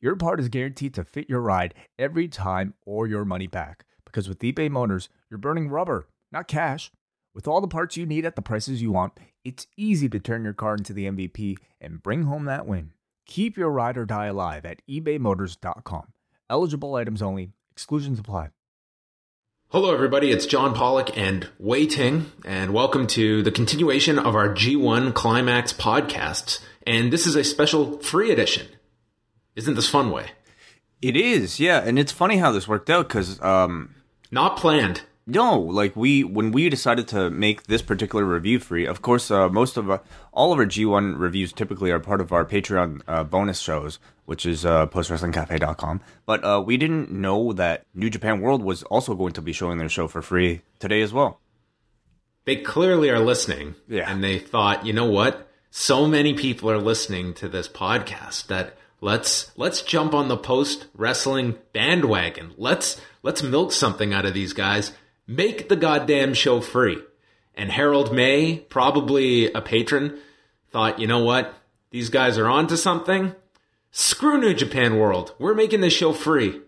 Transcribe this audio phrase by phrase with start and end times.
[0.00, 3.84] your part is guaranteed to fit your ride every time or your money back.
[4.04, 6.90] Because with eBay Motors, you're burning rubber, not cash.
[7.34, 10.44] With all the parts you need at the prices you want, it's easy to turn
[10.44, 12.92] your car into the MVP and bring home that win.
[13.26, 16.12] Keep your ride or die alive at ebaymotors.com.
[16.48, 18.50] Eligible items only, exclusions apply.
[19.68, 20.30] Hello, everybody.
[20.30, 25.72] It's John Pollock and Wai Ting, and welcome to the continuation of our G1 Climax
[25.72, 26.60] podcasts.
[26.86, 28.68] And this is a special free edition.
[29.56, 30.30] Isn't this fun, Wai?
[31.00, 33.94] It is, yeah, and it's funny how this worked out because um,
[34.30, 35.02] Not planned.
[35.26, 38.86] No, like we when we decided to make this particular review free.
[38.86, 39.98] Of course, uh, most of uh,
[40.32, 44.44] all of our G1 reviews typically are part of our Patreon uh, bonus shows, which
[44.44, 46.02] is uh, postwrestlingcafe.com.
[46.26, 49.78] But uh, we didn't know that New Japan World was also going to be showing
[49.78, 51.40] their show for free today as well.
[52.44, 53.76] They clearly are listening.
[53.88, 54.10] Yeah.
[54.10, 55.48] And they thought, you know what?
[55.70, 60.86] So many people are listening to this podcast that let's let's jump on the post
[60.94, 62.54] wrestling bandwagon.
[62.56, 64.92] Let's let's milk something out of these guys.
[65.26, 66.98] Make the goddamn show free.
[67.54, 70.18] And Harold Meij, probably a patron,
[70.70, 71.54] thought, you know what?
[71.90, 73.34] These guys are onto something.
[73.92, 75.34] Screw New Japan World.
[75.38, 76.60] We're making this show free.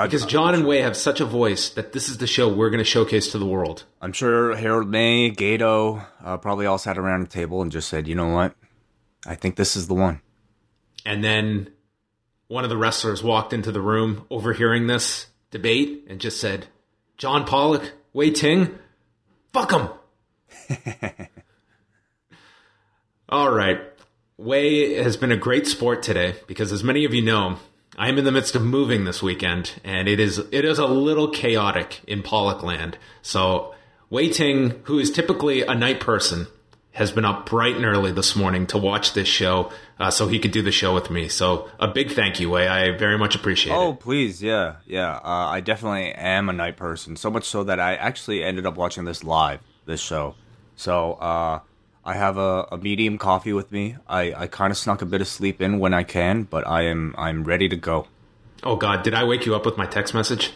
[0.00, 2.78] Because John and Wai have such a voice that this is the show we're going
[2.78, 3.82] to showcase to the world.
[4.00, 8.06] I'm sure Harold Meij, Gedo, uh, probably all sat around the table and just said,
[8.06, 8.54] you know what?
[9.26, 10.20] I think this is the one.
[11.08, 11.70] And then
[12.48, 16.66] one of the wrestlers walked into the room, overhearing this debate, and just said,
[17.16, 18.78] John Pollock, Wai Ting,
[19.50, 19.88] fuck him.
[23.30, 23.80] All right.
[24.36, 27.56] Wai has been a great sport today because, as many of you know,
[27.96, 30.86] I am in the midst of moving this weekend, and it is it is a
[30.86, 32.98] little chaotic in Pollock land.
[33.22, 33.74] So
[34.10, 36.48] Wai Ting, who is typically a night person,
[36.92, 40.38] has been up bright and early this morning to watch this show, uh, so he
[40.38, 41.28] could do the show with me.
[41.28, 42.66] So a big thank you, Wai.
[42.68, 43.84] I very much appreciate Oh, it.
[43.86, 45.16] Oh, please, yeah, yeah.
[45.16, 47.14] Uh, I definitely am a night person.
[47.16, 50.34] So much so that I actually ended up watching this live, this show.
[50.76, 51.60] So uh,
[52.04, 53.96] I have a, a medium coffee with me.
[54.08, 56.82] I, I kind of snuck a bit of sleep in when I can, but I
[56.86, 58.06] am I'm ready to go.
[58.64, 60.52] Oh God, did I wake you up with my text message?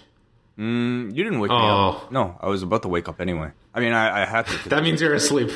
[0.57, 1.91] You didn't wake me Oh.
[2.03, 2.13] up.
[2.13, 3.51] No, I was about to wake up anyway.
[3.75, 4.69] I mean, I, I had to.
[4.71, 5.51] That means you're asleep.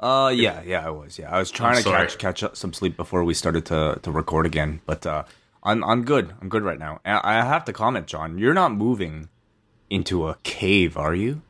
[0.00, 1.18] Uh, yeah, yeah, I was.
[1.18, 2.06] Yeah, I was trying I'm to sorry.
[2.06, 4.80] catch catch up some sleep before we started to to record again.
[4.86, 5.24] But uh,
[5.62, 6.34] I'm I'm good.
[6.40, 7.00] I'm good right now.
[7.04, 8.38] I have to comment, John.
[8.38, 9.28] You're not moving
[9.90, 11.42] into a cave, are you?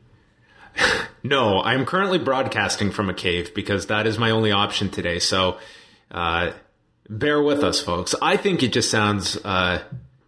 [1.23, 5.19] No, I'm currently broadcasting from a cave because that is my only option today.
[5.19, 5.59] So,
[6.09, 6.53] uh,
[7.07, 8.15] bear with us, folks.
[8.23, 9.83] I think it just sounds, uh,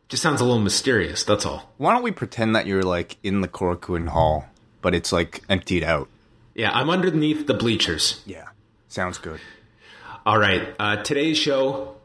[0.08, 1.24] just sounds a little mysterious.
[1.24, 1.74] That's all.
[1.78, 4.46] Why don't we pretend that you're like in the Korakuen Hall,
[4.84, 6.10] but it's like emptied out?
[6.56, 8.22] Yeah, I'm underneath the bleachers.
[8.26, 8.48] Yeah,
[8.88, 9.40] sounds good.
[10.26, 10.74] All right.
[10.80, 11.96] Uh, today's show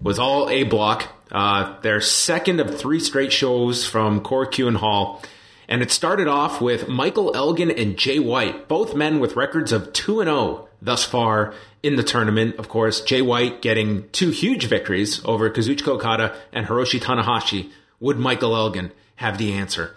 [0.00, 1.08] was all A block.
[1.32, 5.22] Uh, their second of three straight shows from Korakuen Hall.
[5.68, 9.92] And it started off with Michael Elgin and Jay White, both men with records of
[9.92, 12.54] 2 and 0 thus far in the tournament.
[12.56, 17.72] Of course, Jay White getting two huge victories over Kazuchika Okada and Hiroshi Tanahashi.
[17.98, 19.96] Would Michael Elgin have the answer?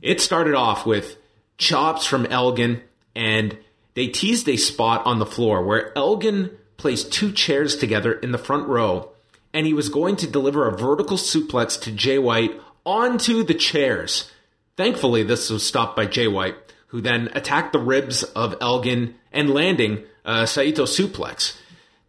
[0.00, 1.18] It started off with
[1.58, 2.82] chops from Elgin,
[3.18, 3.58] and
[3.94, 8.38] they teased a spot on the floor where Elgin placed two chairs together in the
[8.38, 9.10] front row,
[9.52, 12.52] and he was going to deliver a vertical suplex to Jay White
[12.86, 14.30] onto the chairs.
[14.76, 16.54] Thankfully, this was stopped by Jay White,
[16.86, 21.58] who then attacked the ribs of Elgin and landing a Saito suplex.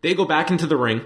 [0.01, 1.05] They go back into the ring,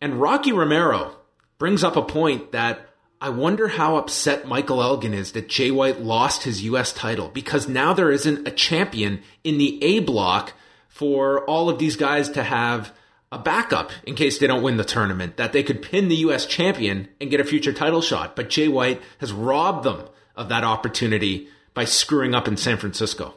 [0.00, 1.14] and Rocky Romero
[1.58, 2.90] brings up a point that
[3.20, 6.92] I wonder how upset Michael Elgin is that Jay White lost his U.S.
[6.92, 10.52] title because now there isn't a champion in the A block
[10.88, 12.92] for all of these guys to have
[13.32, 16.46] a backup in case they don't win the tournament, that they could pin the U.S.
[16.46, 18.36] champion and get a future title shot.
[18.36, 23.34] But Jay White has robbed them of that opportunity by screwing up in San Francisco.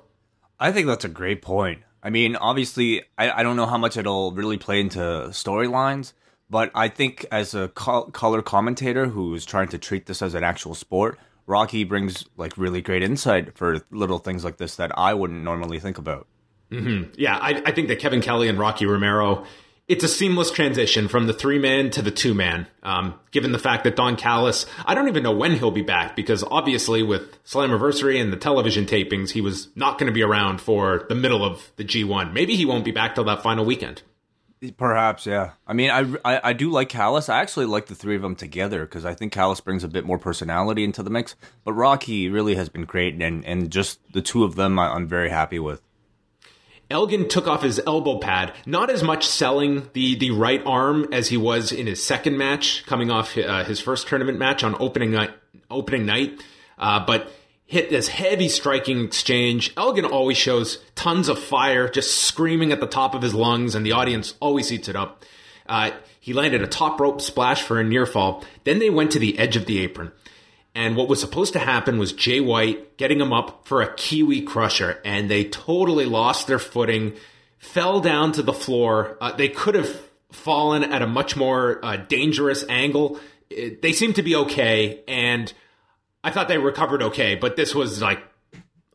[0.60, 1.82] I think that's a great point.
[2.04, 5.00] I mean, obviously, I, I don't know how much it'll really play into
[5.32, 6.14] storylines,
[6.50, 10.44] but I think as a col- color commentator who's trying to treat this as an
[10.44, 15.14] actual sport, Rocky brings like really great insight for little things like this that I
[15.14, 16.28] wouldn't normally think about.
[17.18, 19.46] Yeah, I, I think that Kevin Kelly and Rocky Romero
[19.90, 22.68] it's a seamless transition from the three man to the two man.
[22.84, 26.16] Um, given the fact that Don Callis, I don't even know when he'll be back
[26.16, 30.62] because obviously with Slammiversary and the television tapings, he was not going to be around
[30.62, 32.34] for the middle of the G1.
[32.34, 34.04] Maybe he won't be back till that final weekend.
[34.76, 35.52] Perhaps, yeah.
[35.66, 37.30] I mean, I, I, I do like Callis.
[37.30, 40.04] I actually like the three of them together because I think Callis brings a bit
[40.04, 41.38] more personality into the mix.
[41.64, 45.08] But Rocky really has been great, and and just the two of them, I, I'm
[45.08, 45.82] very happy with.
[46.92, 51.30] Elgin took off his elbow pad, not as much selling the, the right arm as
[51.30, 55.12] he was in his second match, coming off uh, his first tournament match on opening
[55.12, 55.30] night,
[55.70, 56.44] opening night,
[56.80, 57.32] uh, but
[57.70, 59.72] hit this heavy striking exchange.
[59.78, 63.86] Elgin always shows tons of fire, just screaming at the top of his lungs, and
[63.86, 65.24] the audience always eats it up.
[65.68, 68.44] Uh, he landed a top rope splash for a near fall.
[68.64, 70.12] Then they went to the edge of the apron.
[70.74, 74.42] And what was supposed to happen was Jay White getting him up for a Kiwi
[74.42, 77.14] crusher, and they totally lost their footing,
[77.60, 79.16] fell down to the floor.
[79.22, 79.96] Uh, they could have
[80.32, 83.20] fallen at a much more uh, dangerous angle.
[83.52, 85.54] It, they seemed to be okay, and
[86.24, 88.22] I thought they recovered okay, but this was like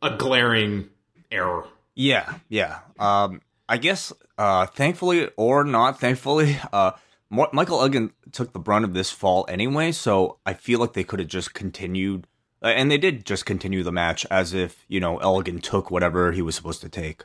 [0.03, 0.91] a glaring
[1.31, 1.67] error.
[1.95, 2.81] Yeah, yeah.
[2.99, 6.93] Um, I guess, uh, thankfully or not thankfully, uh,
[7.31, 11.19] Michael Elgin took the brunt of this fall anyway, so I feel like they could
[11.19, 12.27] have just continued,
[12.63, 16.33] uh, and they did just continue the match as if you know Elgin took whatever
[16.33, 17.25] he was supposed to take.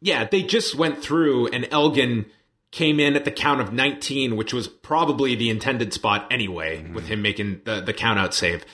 [0.00, 2.26] Yeah, they just went through, and Elgin
[2.70, 6.94] came in at the count of 19, which was probably the intended spot anyway, mm-hmm.
[6.94, 8.64] with him making the, the count out save.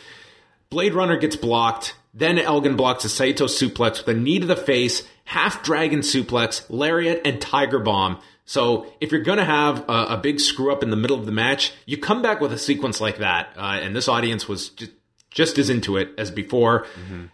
[0.70, 1.94] Blade Runner gets blocked.
[2.14, 6.64] Then Elgin blocks a Saito suplex with a knee to the face, half dragon suplex,
[6.68, 8.18] lariat, and tiger bomb
[8.48, 11.26] so if you're going to have a, a, big screw up in the middle of
[11.26, 13.50] the match, you come back with a sequence like that.
[13.58, 14.92] Uh, and this audience was just,
[15.30, 16.84] just as into it as before.
[16.84, 17.24] Mm-hmm.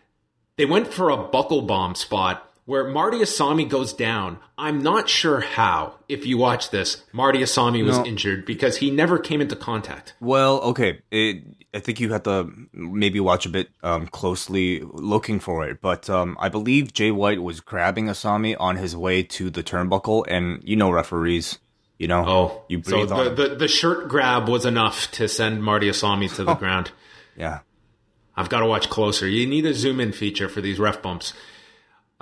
[0.56, 4.38] They went for a buckle bomb spot where Marty Asami goes down.
[4.56, 8.06] I'm not sure how, if you watch this, Marty Asami was no.
[8.06, 10.14] injured because he never came into contact.
[10.20, 11.00] Well, okay.
[11.10, 11.44] It,
[11.74, 15.80] I think you have to maybe watch a bit um, closely looking for it.
[15.82, 20.24] But um, I believe Jay White was grabbing Asami on his way to the turnbuckle.
[20.28, 21.58] And you know, referees.
[21.98, 23.34] You know, oh, you breathe so the, on.
[23.36, 26.90] The, the shirt grab was enough to send Marty Asami to the ground.
[27.36, 27.60] Yeah.
[28.36, 29.28] I've got to watch closer.
[29.28, 31.34] You need a zoom in feature for these ref bumps.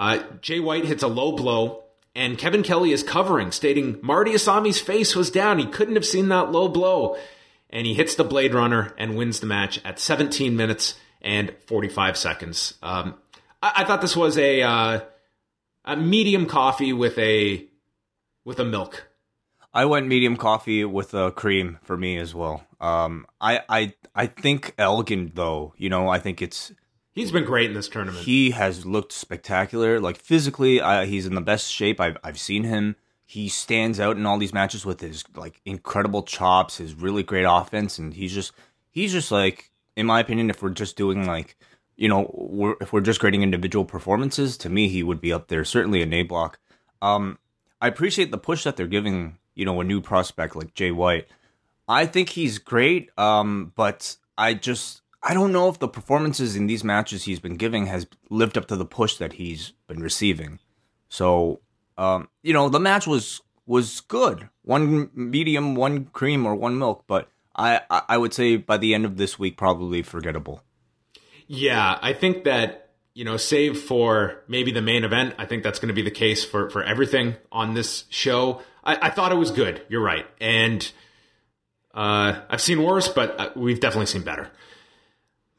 [0.02, 4.81] Uh, Jay White hits a low blow, and Kevin Kelly is covering, stating Marty Asami's
[4.81, 5.60] face was down.
[5.60, 7.16] He couldn't have seen that low blow.
[7.70, 12.16] And he hits the Blade Runner and wins the match at 17 minutes and 45
[12.16, 12.75] seconds.
[12.82, 13.14] Um,
[13.62, 15.00] I-, I, thought this was a, uh,
[15.84, 17.64] a medium coffee with a
[18.44, 19.06] with a milk.
[19.72, 22.66] I went medium coffee with a cream for me as well.
[22.81, 26.72] Um, I I I think Elgin though, you know, I think it's
[27.14, 28.25] He's been great in this tournament.
[28.25, 30.00] He has looked spectacular.
[30.00, 32.97] Like physically, uh, he's in the best shape I've I've seen him.
[33.26, 37.47] He stands out in all these matches with his like incredible chops, his really great
[37.49, 38.53] offense, and he's just
[38.91, 41.56] he's just like, in my opinion, if we're just doing like,
[41.97, 45.49] you know, we're, if we're just grading individual performances, to me he would be up
[45.49, 45.64] there.
[45.64, 46.59] Certainly a A block.
[47.03, 47.38] Um,
[47.81, 51.26] I appreciate the push that they're giving, you know, a new prospect like Jay White.
[51.88, 56.66] I think he's great, um, but I just I don't know if the performances in
[56.66, 60.58] these matches he's been giving has lived up to the push that he's been receiving.
[61.08, 61.60] So,
[61.96, 64.48] um, you know, the match was was good.
[64.62, 69.04] One medium, one cream, or one milk, but I I would say by the end
[69.04, 70.62] of this week probably forgettable.
[71.46, 72.82] Yeah, I think that
[73.14, 76.11] you know, save for maybe the main event, I think that's going to be the
[76.11, 78.62] case for for everything on this show.
[78.82, 79.82] I, I thought it was good.
[79.88, 80.90] You're right, and
[81.94, 84.50] uh, I've seen worse, but uh, we've definitely seen better.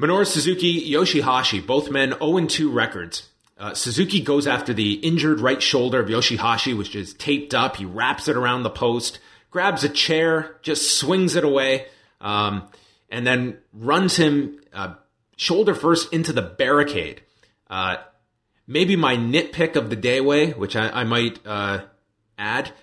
[0.03, 3.29] Minoru Suzuki, Yoshihashi, both men 0-2 records.
[3.57, 7.77] Uh, Suzuki goes after the injured right shoulder of Yoshihashi, which is taped up.
[7.77, 9.19] He wraps it around the post,
[9.49, 11.85] grabs a chair, just swings it away,
[12.19, 12.67] um,
[13.09, 14.95] and then runs him uh,
[15.37, 17.21] shoulder first into the barricade.
[17.69, 17.95] Uh,
[18.67, 21.85] maybe my nitpick of the day Wai, which I, I might uh,
[22.37, 22.73] add,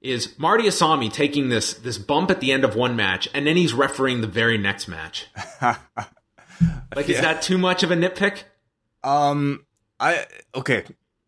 [0.00, 3.56] is Marty Asami taking this this bump at the end of one match, and then
[3.56, 5.26] he's refereeing the very next match.
[6.94, 7.16] Like, yeah.
[7.16, 8.44] is that too much of a nitpick?
[9.02, 9.66] Um,
[9.98, 10.84] I okay.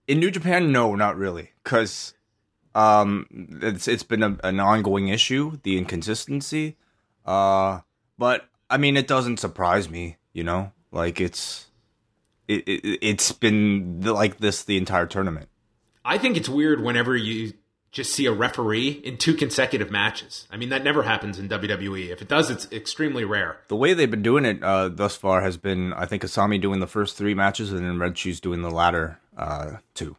[0.06, 2.14] In New Japan, no, not really, because
[2.74, 3.26] um,
[3.62, 6.76] it's it's been a, an ongoing issue, the inconsistency.
[7.26, 7.80] Uh,
[8.16, 10.72] but I mean, it doesn't surprise me, you know.
[10.90, 11.66] Like it's
[12.46, 15.48] it, it it's been like this the entire tournament.
[16.04, 17.52] I think it's weird whenever you
[17.90, 20.46] just see a referee in two consecutive matches.
[20.50, 22.10] I mean, that never happens in WWE.
[22.10, 23.58] If it does, it's extremely rare.
[23.68, 26.80] The way they've been doing it uh, thus far has been, I think, Asami doing
[26.80, 30.16] the first three matches and then Red Shoes doing the latter uh, two.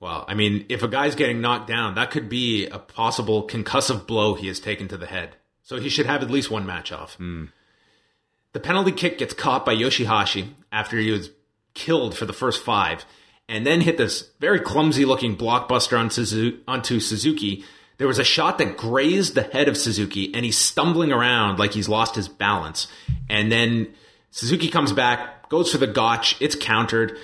[0.00, 4.06] Well, I mean, if a guy's getting knocked down, that could be a possible concussive
[4.06, 5.36] blow he has taken to the head.
[5.62, 7.16] So he should have at least one match off.
[7.16, 11.30] The penalty kick gets caught by Yoshihashi after he was
[11.72, 13.04] killed for the first five,
[13.48, 17.64] and then hit this very clumsy looking blockbuster on Suzu- onto Suzuki.
[17.98, 21.72] There was a shot that grazed the head of Suzuki, and he's stumbling around like
[21.74, 22.88] he's lost his balance.
[23.28, 23.94] And then
[24.30, 27.18] Suzuki comes back, goes for the gotch, it's countered.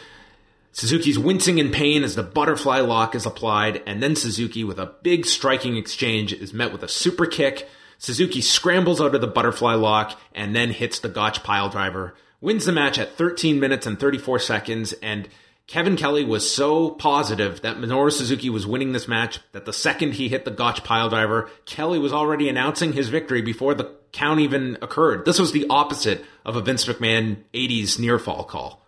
[0.72, 4.94] Suzuki's wincing in pain as the butterfly lock is applied, and then Suzuki, with a
[5.02, 7.68] big striking exchange, is met with a super kick.
[7.98, 12.64] Suzuki scrambles out of the butterfly lock and then hits the gotch pile driver, wins
[12.64, 15.28] the match at 13 minutes and 34 seconds, and
[15.70, 20.14] Kevin Kelly was so positive that Minoru Suzuki was winning this match that the second
[20.14, 24.40] he hit the gotch pile driver, Kelly was already announcing his victory before the count
[24.40, 25.24] even occurred.
[25.24, 28.84] This was the opposite of a Vince McMahon 80s near fall call.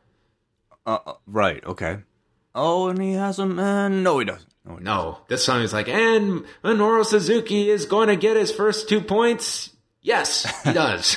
[0.84, 1.64] Uh, uh, right.
[1.64, 1.98] Okay.
[2.52, 4.02] Oh, and he has a man.
[4.02, 4.52] No, he doesn't.
[4.64, 8.50] No, he No, this time he's like, and Minoru Suzuki is going to get his
[8.50, 9.70] first two points.
[10.00, 11.16] Yes, he does.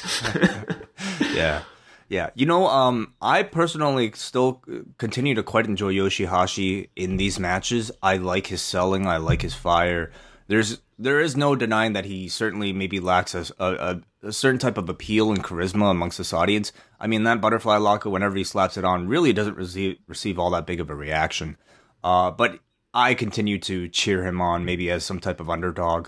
[1.34, 1.64] yeah
[2.08, 2.30] yeah.
[2.36, 4.62] You know um i personally still
[4.98, 7.92] continue to quite enjoy yoshihashi in these matches.
[8.02, 9.08] I like his selling.
[9.08, 10.12] I like his fire.
[10.48, 14.78] There's there is no denying that he certainly maybe lacks a, a, a certain type
[14.78, 16.72] of appeal and charisma amongst this audience.
[17.00, 20.52] I mean that butterfly locker whenever he slaps it on really doesn't receive receive all
[20.52, 21.58] that big of a reaction.
[22.04, 22.60] Uh but
[22.94, 26.08] i continue to cheer him on maybe as some type of underdog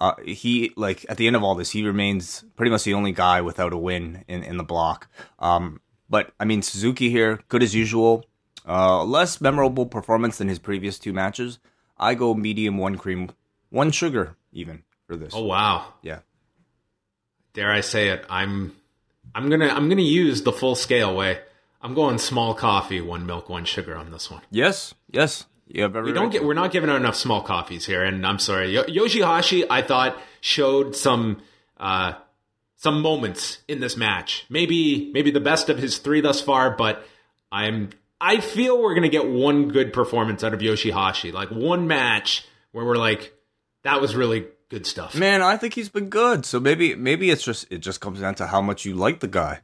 [0.00, 3.12] uh, he like at the end of all this, he remains pretty much the only
[3.12, 5.08] guy without a win in, in the block.
[5.38, 8.24] Um, but I mean, Suzuki here, good as usual.
[8.66, 11.58] Uh, less memorable performance than his previous two matches.
[11.98, 13.30] I go medium, one cream,
[13.70, 15.32] one sugar, even for this.
[15.34, 15.94] oh wow.
[16.02, 16.20] Yeah,
[17.52, 18.24] Dare I say it?
[18.30, 18.76] I'm
[19.34, 21.40] I'm gonna I'm gonna use the full scale Wai.
[21.82, 24.42] I'm going small coffee, one milk, one sugar on this one.
[24.50, 25.46] yes, yes.
[25.72, 26.46] You have every We don't right get to.
[26.46, 28.72] we're not giving out enough small coffees here, and I'm sorry.
[28.74, 31.40] Yo- Yoshihashi, I thought showed some
[31.78, 32.14] uh,
[32.76, 34.46] some moments in this match.
[34.50, 37.06] Maybe maybe the best of his three thus far, but
[37.52, 42.46] I'm I feel we're gonna get one good performance out of Yoshihashi, like one match
[42.72, 43.32] where we're like,
[43.82, 45.14] that was really good stuff.
[45.14, 46.44] Man, I think he's been good.
[46.46, 49.28] So maybe maybe it's just it just comes down to how much you like the
[49.28, 49.60] guy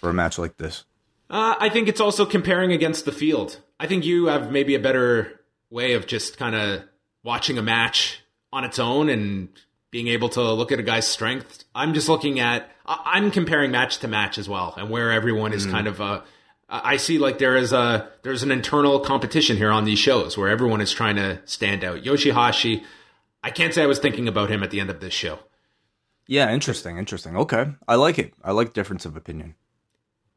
[0.00, 0.84] for a match like this.
[1.30, 3.60] Uh, I think it's also comparing against the field.
[3.80, 5.37] I think you have maybe a better
[5.70, 6.82] way of just kind of
[7.22, 8.20] watching a match
[8.52, 9.48] on its own and
[9.90, 11.64] being able to look at a guy's strength.
[11.74, 15.66] I'm just looking at, I'm comparing match to match as well, and where everyone is
[15.66, 16.22] kind of, uh,
[16.68, 20.50] I see like there is a there's an internal competition here on these shows where
[20.50, 22.02] everyone is trying to stand out.
[22.02, 22.84] Yoshihashi,
[23.42, 25.38] I can't say I was thinking about him at the end of this show.
[26.26, 27.36] Yeah, interesting, interesting.
[27.38, 28.34] Okay, I like it.
[28.44, 29.54] I like difference of opinion.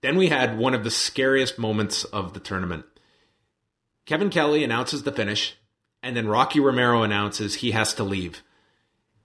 [0.02, 2.86] Then we had one of the scariest moments of the tournament.
[4.06, 5.56] Kevin Kelly announces the finish,
[6.02, 8.42] and then Rocky Romero announces he has to leave.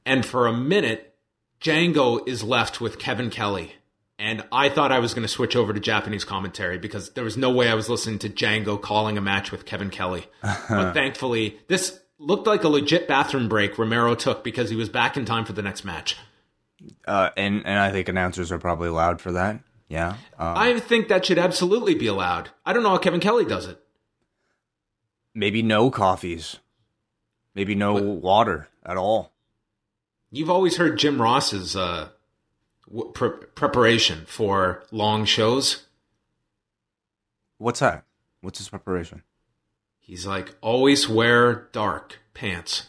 [0.04, 1.14] And for a minute,
[1.60, 3.72] Django is left with Kevin Kelly.
[4.18, 7.36] And I thought I was going to switch over to Japanese commentary because there was
[7.36, 10.26] no way I was listening to Django calling a match with Kevin Kelly.
[10.42, 15.16] but thankfully, this looked like a legit bathroom break Romero took because he was back
[15.18, 16.16] in time for the next match.
[17.06, 19.60] Uh, and and I think announcers are probably allowed for that.
[19.88, 20.16] Yeah.
[20.38, 22.50] Uh, I think that should absolutely be allowed.
[22.64, 23.80] I don't know how Kevin Kelly does it.
[25.36, 26.56] Maybe no coffees.
[27.54, 29.32] Maybe no water at all.
[30.30, 32.08] You've always heard Jim Ross's uh,
[33.14, 35.84] pre- preparation for long shows.
[37.58, 38.04] What's that?
[38.40, 39.22] What's his preparation?
[39.98, 42.88] He's like, always wear dark pants.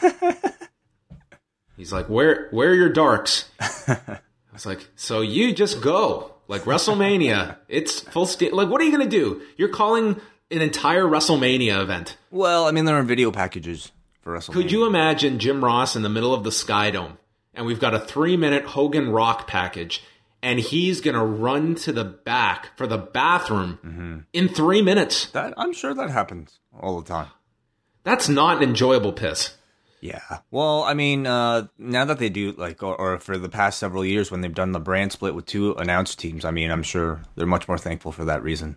[1.76, 3.50] He's like, wear wear your darks.
[3.60, 4.20] I
[4.52, 7.56] was like, so you just go like WrestleMania.
[7.68, 8.54] It's full steam.
[8.54, 9.42] Like, what are you gonna do?
[9.56, 10.20] You're calling
[10.50, 12.16] an entire WrestleMania event.
[12.30, 14.52] Well, I mean, there are video packages for WrestleMania.
[14.52, 17.18] Could you imagine Jim Ross in the middle of the Sky Dome,
[17.54, 20.02] and we've got a three minute Hogan Rock package,
[20.42, 25.26] and he's gonna run to the back for the bathroom in three minutes?
[25.26, 27.28] That I'm sure that happens all the time.
[28.02, 29.56] That's not an enjoyable piss.
[30.00, 30.40] Yeah.
[30.50, 34.04] Well, I mean, uh, now that they do like, or, or for the past several
[34.04, 37.22] years when they've done the brand split with two announced teams, I mean, I'm sure
[37.36, 38.76] they're much more thankful for that reason.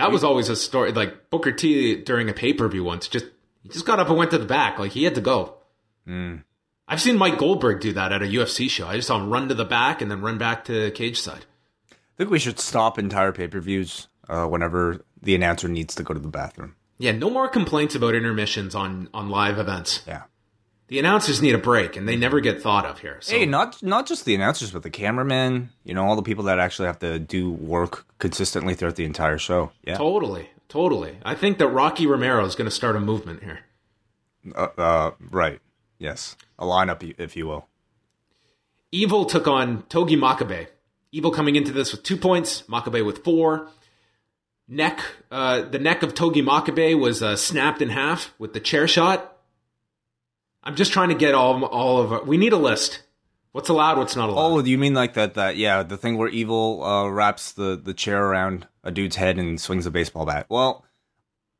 [0.00, 0.92] That was always a story.
[0.92, 3.26] Like Booker T during a pay per view once, just
[3.62, 4.78] he just got up and went to the back.
[4.78, 5.56] Like he had to go.
[6.88, 8.88] I've seen Mike Goldberg do that at a UFC show.
[8.88, 11.44] I just saw him run to the back and then run back to cage side.
[11.92, 16.02] I think we should stop entire pay per views uh, whenever the announcer needs to
[16.02, 16.74] go to the bathroom.
[16.98, 20.02] Yeah, no more complaints about intermissions on on live events.
[20.06, 20.22] Yeah.
[20.90, 23.18] The announcers need a break, and they never get thought of here.
[23.20, 25.70] So Hey, not not just the announcers, but the cameramen.
[25.84, 29.38] You know, all the people that actually have to do work consistently throughout the entire
[29.38, 29.70] show.
[29.84, 29.96] Yeah.
[29.96, 31.18] totally, totally.
[31.24, 33.60] I think that Rocky Romero is going to start a movement here.
[34.52, 35.60] Uh, uh, right.
[35.98, 36.34] Yes.
[36.58, 37.68] A lineup, if you will.
[38.90, 40.66] Evil took on Togi Makabe.
[41.12, 43.68] Evil coming into this with two points, Makabe with four.
[44.66, 48.88] Neck, uh, the neck of Togi Makabe was uh, snapped in half with the chair
[48.88, 49.36] shot.
[50.62, 52.26] I'm just trying to get all all of.
[52.26, 53.02] We need a list.
[53.52, 53.98] What's allowed?
[53.98, 54.42] What's not allowed?
[54.42, 55.34] Oh, you mean like that?
[55.34, 59.38] That yeah, the thing where evil uh, wraps the the chair around a dude's head
[59.38, 60.46] and swings a baseball bat.
[60.48, 60.84] Well,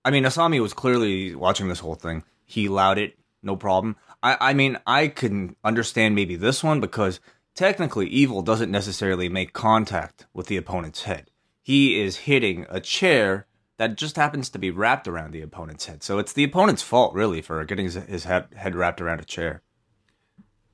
[0.05, 2.25] I mean, Asami was clearly watching this whole thing.
[2.45, 3.97] He allowed it, no problem.
[4.23, 7.21] I I mean, I can understand maybe this one because
[7.55, 11.31] technically, evil doesn't necessarily make contact with the opponent's head.
[11.63, 13.47] He is hitting a chair
[13.81, 16.03] that just happens to be wrapped around the opponent's head.
[16.03, 19.25] So it's the opponent's fault, really, for getting his, his head, head wrapped around a
[19.25, 19.63] chair.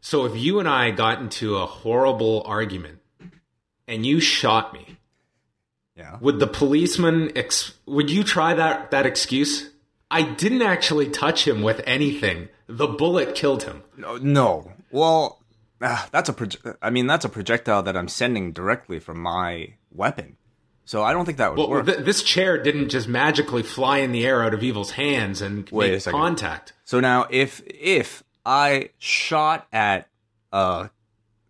[0.00, 2.98] So if you and I got into a horrible argument
[3.86, 4.96] and you shot me,
[5.96, 9.70] yeah, would the policeman ex- would you try that that excuse?
[10.10, 12.48] I didn't actually touch him with anything.
[12.66, 13.84] The bullet killed him.
[13.96, 14.72] No, no.
[14.90, 15.44] Well,
[15.80, 19.75] uh, that's a proje- I mean that's a projectile that I'm sending directly from my
[19.92, 20.38] weapon.
[20.87, 21.87] So I don't think that would well, work.
[21.87, 25.69] Th- this chair didn't just magically fly in the air out of Evil's hands and
[25.71, 26.73] Wait make contact.
[26.85, 30.09] So now, if if I shot at
[30.52, 30.88] uh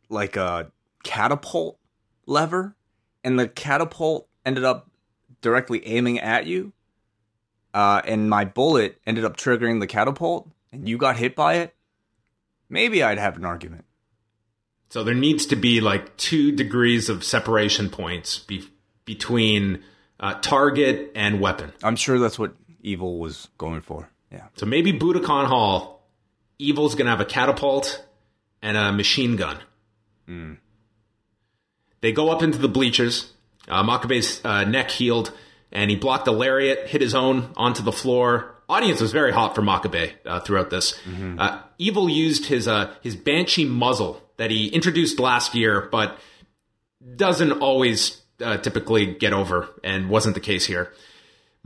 [0.09, 0.73] like a
[1.05, 1.79] catapult
[2.25, 2.75] lever,
[3.23, 4.91] and the catapult ended up
[5.43, 6.73] directly aiming at you,
[7.75, 11.75] uh, and my bullet ended up triggering the catapult, and you got hit by it,
[12.71, 13.85] maybe I'd have an argument.
[14.89, 18.71] So there needs to be like two degrees of separation points be-
[19.07, 19.83] between
[20.21, 21.73] uh, target and weapon.
[21.83, 24.11] I'm sure that's what Evil was going for.
[24.31, 24.47] Yeah.
[24.57, 26.07] So maybe Budokan Hall,
[26.59, 28.05] Evil's gonna have a catapult
[28.61, 29.59] and a machine gun.
[30.29, 30.59] Mm.
[32.01, 33.33] They go up into the bleachers.
[33.69, 35.33] Uh, Makabe's uh, neck healed,
[35.73, 38.55] and he blocked a lariat, hit his own onto the floor.
[38.69, 40.99] Audience was very hot for Makabe uh, throughout this.
[41.05, 41.39] Mm-hmm.
[41.39, 46.19] Uh, Evil used his uh, his banshee muzzle that he introduced last year, but
[47.17, 50.93] doesn't always uh, typically get over, and wasn't the case here.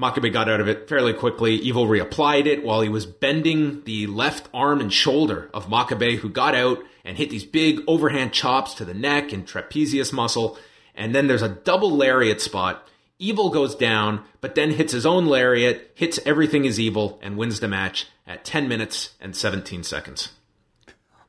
[0.01, 1.57] Makabe got out of it fairly quickly.
[1.57, 6.31] Evil reapplied it while he was bending the left arm and shoulder of Makabe, who
[6.31, 10.59] got out and hit these big overhand chops to the neck and trapezius muscle.
[10.95, 12.87] And then there's a double lariat spot.
[13.19, 17.61] Evil goes down, but then hits his own lariat, hits everything is evil, and wins
[17.61, 20.31] the match at 10 minutes and 17 seconds.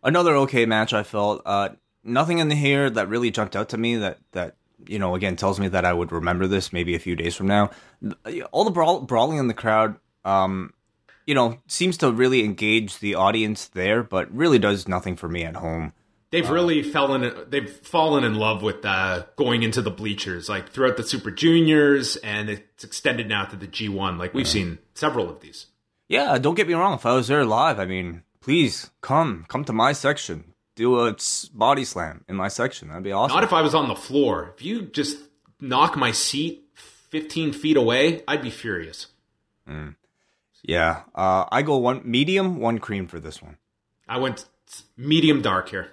[0.02, 1.42] Another okay match, I felt.
[1.46, 1.70] Uh,
[2.04, 4.56] nothing in here that really jumped out to me that that
[4.88, 7.48] you know again tells me that I would remember this maybe a few days from
[7.48, 7.72] now.
[8.52, 10.74] All the brawl- brawling in the crowd, um,
[11.26, 15.44] you know, seems to really engage the audience there, but really does nothing for me
[15.44, 15.94] at home.
[16.32, 17.34] They've really fallen.
[17.50, 22.15] They've fallen in love with uh, going into the bleachers, like throughout the Super Juniors,
[22.17, 24.17] and it's extended now to the G1.
[24.17, 25.67] Like we've seen several of these.
[26.08, 26.94] Yeah, don't get me wrong.
[26.94, 30.51] If I was there live, I mean, please come, come to my section.
[30.76, 31.16] Do a
[31.54, 32.88] body slam in my section.
[32.88, 33.36] That'd be awesome.
[33.36, 34.54] Not if I was on the floor.
[34.58, 35.18] If you just
[35.60, 39.08] knock my seat 15 feet away, I'd be furious.
[40.64, 43.58] yeah, uh, I go one medium, one cream for this one.
[44.08, 44.46] I went
[44.98, 45.92] medium dark here.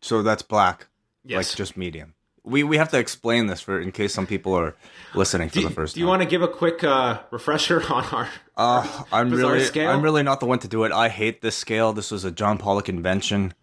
[0.00, 0.86] So that's black.
[1.24, 1.36] Yes.
[1.50, 2.14] Like just medium.
[2.42, 4.74] We we have to explain this for in case some people are
[5.14, 6.10] listening for Do, the first do you time.
[6.10, 8.28] want to give a quick uh, refresher on our?
[8.56, 9.88] Uh, I'm really scale?
[9.90, 10.92] I'm really not the one to do it.
[10.92, 11.94] I hate this scale.
[11.94, 13.54] This was a John Pollock invention.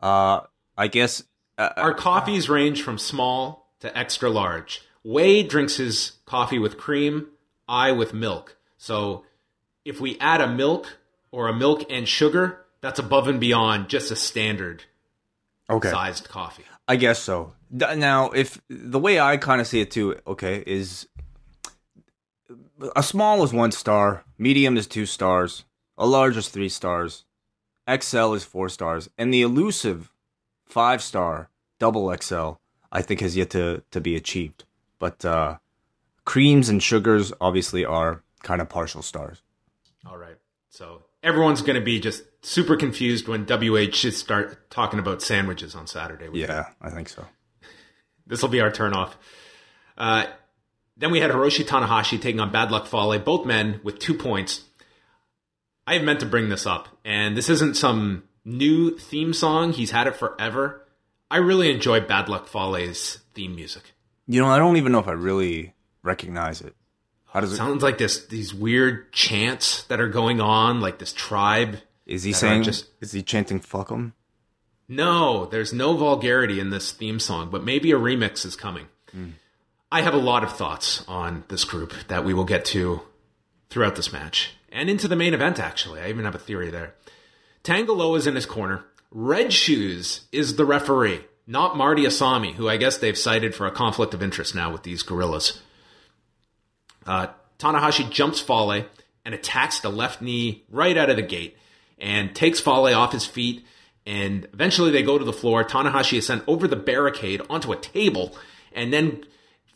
[0.00, 0.40] Uh,
[0.76, 1.22] I guess
[1.56, 4.82] uh, Our coffees range from small to extra large.
[5.04, 7.28] Wade drinks his coffee with cream,
[7.68, 8.56] I with milk.
[8.76, 9.24] So
[9.84, 10.98] if we add a milk
[11.30, 14.84] or a milk and sugar, that's above and beyond just a standard
[15.68, 15.90] okay.
[15.90, 16.64] sized coffee.
[16.86, 17.52] I guess so.
[17.70, 21.06] Now, if the way I kind of see it too, okay, is
[22.96, 25.64] a small is one star, medium is two stars,
[25.98, 27.24] a large is three stars,
[27.88, 30.12] XL is four stars, and the elusive
[30.66, 32.52] five star double XL,
[32.92, 34.64] I think, has yet to to be achieved.
[34.98, 35.58] But uh,
[36.24, 39.42] creams and sugars obviously are kind of partial stars.
[40.06, 40.36] All right.
[40.70, 45.74] So everyone's going to be just super confused when WH should start talking about sandwiches
[45.74, 46.28] on Saturday.
[46.32, 47.24] Yeah, I think so.
[48.26, 49.12] This will be our turnoff.
[49.96, 50.26] Uh,
[50.98, 54.64] then we had Hiroshi Tanahashi taking on Bad Luck Fale, both men with two points.
[55.88, 59.72] I have meant to bring this up, and this isn't some new theme song.
[59.72, 60.86] He's had it forever.
[61.30, 63.94] I really enjoy Bad Luck Fale's theme music.
[64.26, 65.72] You know, I don't even know if I really
[66.02, 66.74] recognize it.
[67.32, 67.56] How does it?
[67.56, 71.78] Sounds like this these weird chants that are going on, like this tribe.
[72.04, 72.64] Is he saying?
[72.64, 74.12] just- Is he chanting "fuck 'em"?
[74.88, 78.88] No, there's no vulgarity in this theme song, but maybe a remix is coming.
[79.12, 79.30] Hmm.
[79.90, 83.00] I have a lot of thoughts on this group that we will get to
[83.70, 86.00] throughout this match and into the main event, actually.
[86.00, 86.94] I even have a theory there.
[87.62, 88.84] Tanga Loa is in his corner.
[89.10, 93.70] Red Shoes is the referee, not Marty Asami, who I guess they've cited for a
[93.70, 95.60] conflict of interest now with these Guerrillas.
[97.06, 97.28] Uh,
[97.58, 98.84] Tanahashi jumps Fale
[99.24, 101.56] and attacks the left knee right out of the gate
[101.98, 103.64] and takes Fale off his feet.
[104.06, 105.64] And eventually they go to the floor.
[105.64, 108.36] Tanahashi is sent over the barricade onto a table.
[108.72, 109.24] And then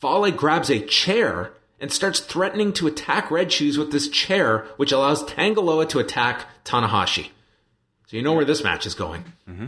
[0.00, 4.92] Fale grabs a chair and starts threatening to attack Red Shoes with this chair, which
[4.92, 7.30] allows Tanga Loa to attack Tanahashi.
[8.06, 9.24] So you know where this match is going.
[9.50, 9.66] Mm-hmm.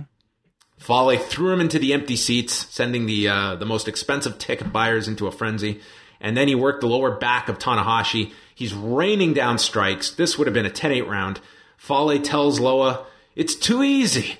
[0.78, 5.08] Fale threw him into the empty seats, sending the uh, the most expensive ticket buyers
[5.08, 5.80] into a frenzy.
[6.20, 8.32] And then he worked the lower back of Tanahashi.
[8.54, 10.10] He's raining down strikes.
[10.10, 11.40] This would have been a 10-8 round.
[11.76, 14.38] Fale tells Loa, "It's too easy."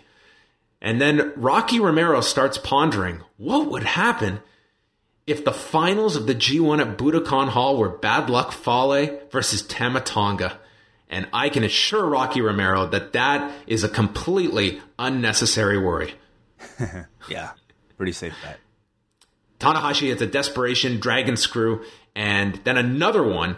[0.80, 4.42] And then Rocky Romero starts pondering what would happen
[5.26, 10.00] if the finals of the G1 at Budokan Hall were Bad Luck Fale versus Tama
[10.00, 10.58] Tonga.
[11.08, 16.14] And I can assure Rocky Romero that that is a completely unnecessary worry.
[17.28, 17.52] yeah,
[17.96, 18.58] pretty safe bet.
[19.60, 21.84] Tanahashi hits a desperation dragon screw,
[22.14, 23.56] and then another one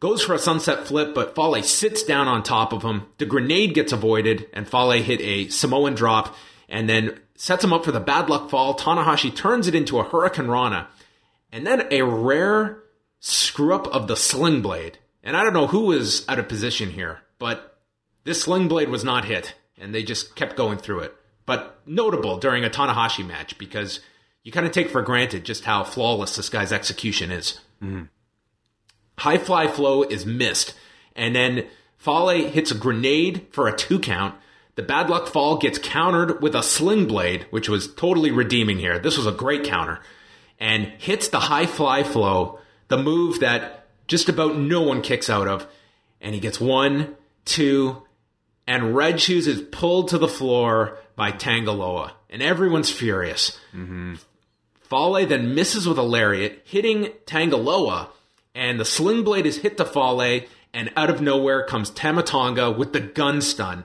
[0.00, 3.06] goes for a sunset flip, but Fale sits down on top of him.
[3.18, 6.34] The grenade gets avoided, and Fale hit a Samoan drop,
[6.68, 8.76] and then sets him up for the bad luck fall.
[8.76, 10.88] Tanahashi turns it into a Hurricane Rana,
[11.56, 12.82] and then a rare
[13.18, 14.98] screw up of the sling blade.
[15.22, 17.78] And I don't know who was out of position here, but
[18.24, 21.14] this sling blade was not hit, and they just kept going through it.
[21.46, 24.00] But notable during a Tanahashi match because
[24.42, 27.58] you kind of take for granted just how flawless this guy's execution is.
[27.82, 28.02] Mm-hmm.
[29.16, 30.74] High fly flow is missed,
[31.14, 34.34] and then Fale hits a grenade for a two count.
[34.74, 38.98] The bad luck fall gets countered with a sling blade, which was totally redeeming here.
[38.98, 40.00] This was a great counter,
[40.58, 45.48] and hits the high fly flow, the move that just about no one kicks out
[45.48, 45.66] of.
[46.20, 48.02] And he gets one, two,
[48.66, 52.14] and Red Shoes is pulled to the floor by Tanga Loa.
[52.30, 53.58] And everyone's furious.
[53.74, 54.14] Mm-hmm.
[54.88, 58.10] Fale then misses with a lariat, hitting Tanga Loa,
[58.54, 60.42] and the sling blade is hit to Fale,
[60.72, 63.84] and out of nowhere comes Tama Tonga with the gun stun.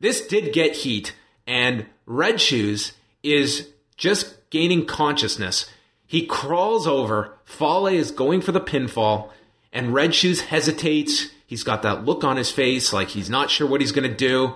[0.00, 1.14] This did get heat,
[1.46, 5.70] and Red Shoes is just gaining consciousness.
[6.12, 9.30] He crawls over, Fale is going for the pinfall,
[9.72, 11.28] and Red Shoes hesitates.
[11.46, 14.14] He's got that look on his face like he's not sure what he's going to
[14.14, 14.52] do.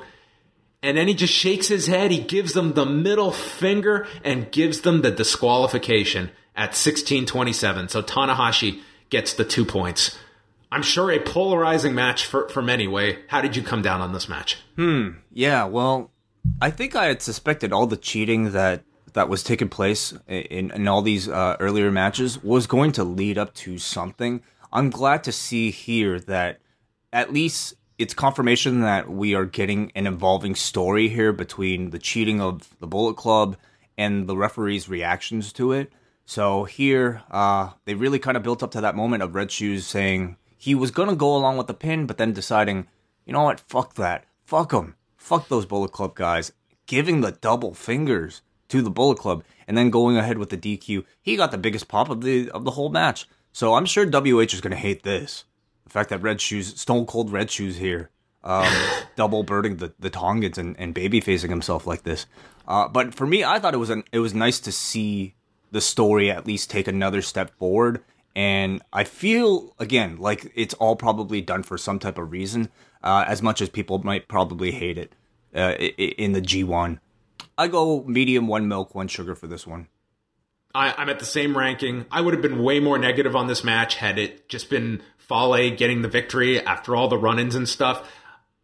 [0.83, 2.11] And then he just shakes his head.
[2.11, 7.89] He gives them the middle finger and gives them the disqualification at 1627.
[7.89, 10.19] So Tanahashi gets the two points.
[10.71, 13.17] I'm sure a polarizing match for, for many Wai.
[13.29, 14.59] How did you come down on this match?
[14.77, 15.13] Hmm.
[15.33, 16.11] Yeah, well,
[16.61, 18.85] I think I had suspected all the cheating that
[19.17, 23.39] that was taking place in, in all these uh, earlier matches was going to lead
[23.39, 24.43] up to something.
[24.71, 26.61] I'm glad to see here that
[27.15, 32.43] at least it's confirmation that we are getting an evolving story here between the cheating
[32.43, 33.57] of the Bullet Club
[33.97, 35.91] and the referee's reactions to it.
[36.27, 39.87] So here, uh, they really kind of built up to that moment of Red Shoes
[39.87, 42.87] saying he was gonna go along with the pin, but then deciding,
[43.25, 46.53] you know what, fuck that, fuck them, fuck those Bullet Club guys,
[46.85, 51.05] giving the double fingers to the Bullet Club, and then going ahead with the DQ.
[51.21, 53.29] He got the biggest pop of the of the whole match.
[53.53, 55.45] So I'm sure WH is gonna hate this.
[55.85, 58.11] The fact that Red Shoes, Stone Cold Red Shoes here,
[58.45, 58.73] um,
[59.17, 62.27] double birding the, the Tongans and, and baby facing himself like this.
[62.67, 65.35] Uh, but for me, I thought it was an, it was nice to see
[65.71, 68.03] the story at least take another step forward.
[68.35, 72.69] And I feel again like it's all probably done for some type of reason,
[73.03, 75.13] uh, as much as people might probably hate it
[75.55, 76.99] uh, in the G1.
[77.59, 79.89] I go medium, one milk, one sugar for this one.
[80.75, 82.05] I, am at the same ranking.
[82.11, 85.75] I would have been way more negative on this match had it just been Fale
[85.75, 88.09] getting the victory after all the run ins and stuff.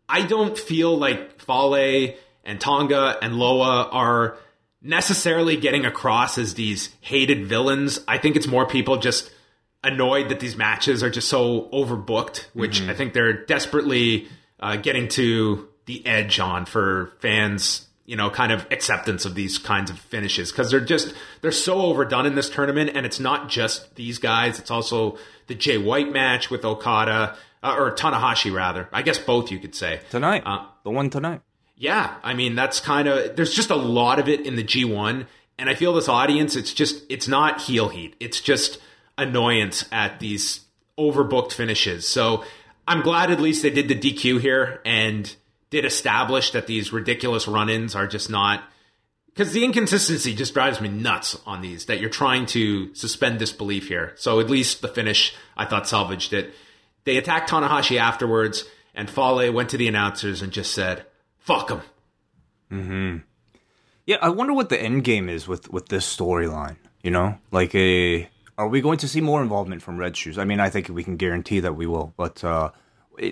[0.09, 4.37] I don't feel like Fale and Tonga and Loa are
[4.83, 8.01] necessarily getting across as these hated villains.
[8.07, 9.33] I think it's more people just
[9.83, 12.91] annoyed that these matches are just so overbooked, which mm-hmm.
[12.91, 14.29] I think they're desperately
[14.61, 19.59] uh, getting to the edge on for fans you know, kind of acceptance of these
[19.59, 23.49] kinds of finishes because they're just they're so overdone in this tournament, and it's not
[23.49, 28.89] just these guys; it's also the Jay White match with Okada uh, or Tanahashi, rather.
[28.93, 31.43] I guess both you could say tonight, uh, the one tonight.
[31.77, 35.27] Yeah, I mean that's kind of there's just a lot of it in the G1,
[35.59, 38.81] and I feel this audience, it's just it's not heel heat, it's just
[39.17, 40.63] annoyance at these
[40.99, 42.07] overbooked finishes.
[42.07, 42.45] So
[42.87, 45.35] I'm glad at least they did the DQ here and
[45.73, 48.63] did establish that these ridiculous run-ins are just not
[49.27, 53.89] because the inconsistency just drives me nuts on these that you're trying to suspend disbelief
[53.89, 54.13] here.
[54.17, 56.53] So at least the finish, I thought salvaged it.
[57.05, 61.07] They attacked Tanahashi afterwards, and Fale went to the announcers and just said,
[61.39, 61.81] "Fuck him."
[62.71, 63.17] Mm-hmm.
[64.05, 66.77] Yeah, I wonder what the end game is with with this storyline.
[67.03, 70.37] You know, like a are we going to see more involvement from Red Shoes?
[70.37, 72.71] I mean, I think we can guarantee that we will, but uh,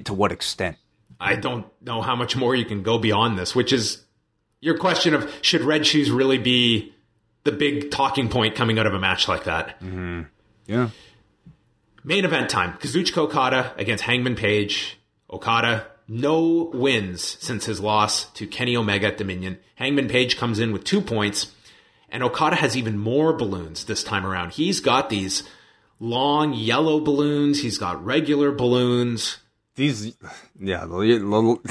[0.04, 0.78] to what extent?
[1.20, 4.02] I don't know how much more you can go beyond this, which is
[4.60, 6.94] your question of should Red Shoes really be
[7.44, 9.80] the big talking point coming out of a match like that?
[9.80, 10.22] Mm-hmm.
[10.66, 10.90] Yeah.
[12.02, 14.98] Main event time: Kazuchika Okada against Hangman Page.
[15.30, 19.58] Okada no wins since his loss to Kenny Omega at Dominion.
[19.76, 21.54] Hangman Page comes in with two points,
[22.08, 24.52] and Okada has even more balloons this time around.
[24.54, 25.44] He's got these
[26.00, 27.60] long yellow balloons.
[27.60, 29.38] He's got regular balloons.
[29.80, 30.14] These,
[30.60, 31.62] yeah, the,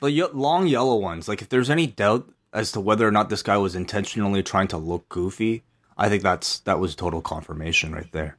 [0.00, 1.28] the long yellow ones.
[1.28, 4.66] Like, if there's any doubt as to whether or not this guy was intentionally trying
[4.66, 5.62] to look goofy,
[5.96, 8.36] I think that's that was total confirmation right there.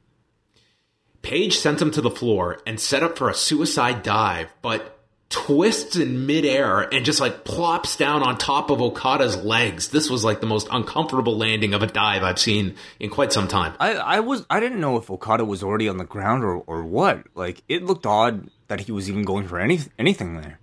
[1.22, 4.94] Page sent him to the floor and set up for a suicide dive, but
[5.30, 9.88] twists in midair and just like plops down on top of Okada's legs.
[9.88, 13.48] This was like the most uncomfortable landing of a dive I've seen in quite some
[13.48, 13.74] time.
[13.80, 16.84] I, I was I didn't know if Okada was already on the ground or, or
[16.84, 17.24] what.
[17.34, 20.58] Like it looked odd that he was even going for any anything there.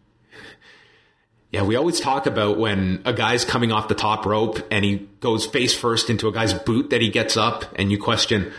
[1.52, 5.10] Yeah, we always talk about when a guy's coming off the top rope and he
[5.20, 8.54] goes face first into a guy's boot that he gets up, and you question,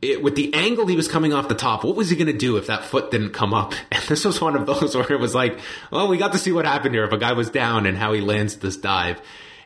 [0.00, 2.32] it, with the angle he was coming off the top, what was he going to
[2.32, 3.74] do if that foot didn't come up?
[3.92, 5.58] And this was one of those where it was like,
[5.90, 8.12] well, we got to see what happened here if a guy was down and how
[8.12, 9.20] he lands this dive.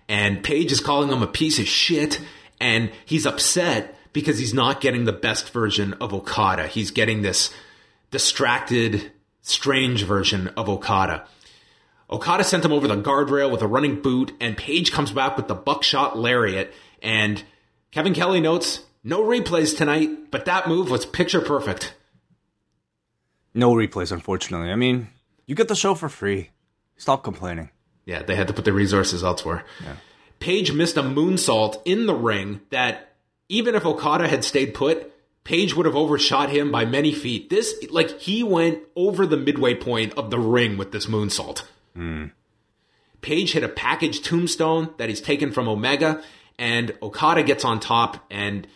[0.08, 2.20] And Page is calling him a piece of shit,
[2.60, 6.66] and he's upset because he's not getting the best version of Okada.
[6.66, 7.52] He's getting this
[8.10, 11.26] distracted, strange version of Okada.
[12.10, 15.48] Okada sent him over the guardrail with a running boot, and Page comes back with
[15.48, 16.72] the buckshot lariat.
[17.02, 17.42] And
[17.90, 21.94] Kevin Kelly notes no replays tonight, but that move was picture perfect.
[23.54, 24.70] No replays, unfortunately.
[24.70, 25.08] I mean,
[25.46, 26.50] you get the show for free.
[26.96, 27.70] Stop complaining.
[28.06, 29.64] Yeah, they had to put the resources elsewhere.
[29.84, 29.96] Yeah.
[30.40, 33.16] Page missed a moonsault in the ring that
[33.48, 35.12] even if Okada had stayed put,
[35.48, 37.48] Page would have overshot him by many feet.
[37.48, 41.62] This, like, he went over the midway point of the ring with this moonsault.
[41.96, 42.32] Mm.
[43.22, 46.22] Page hit a package tombstone that he's taken from Omega,
[46.58, 48.68] and Okada gets on top and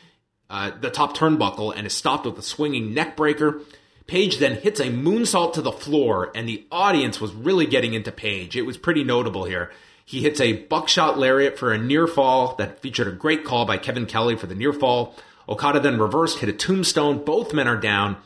[0.48, 3.61] uh, the top turnbuckle and is stopped with a swinging neck breaker.
[4.06, 8.11] Page then hits a moonsault to the floor, and the audience was really getting into
[8.11, 8.56] Page.
[8.56, 9.70] It was pretty notable here.
[10.06, 13.76] He hits a buckshot lariat for a near fall that featured a great call by
[13.76, 15.14] Kevin Kelly for the near fall.
[15.53, 17.25] Okada then reversed, hit a tombstone.
[17.25, 18.17] Both men are down.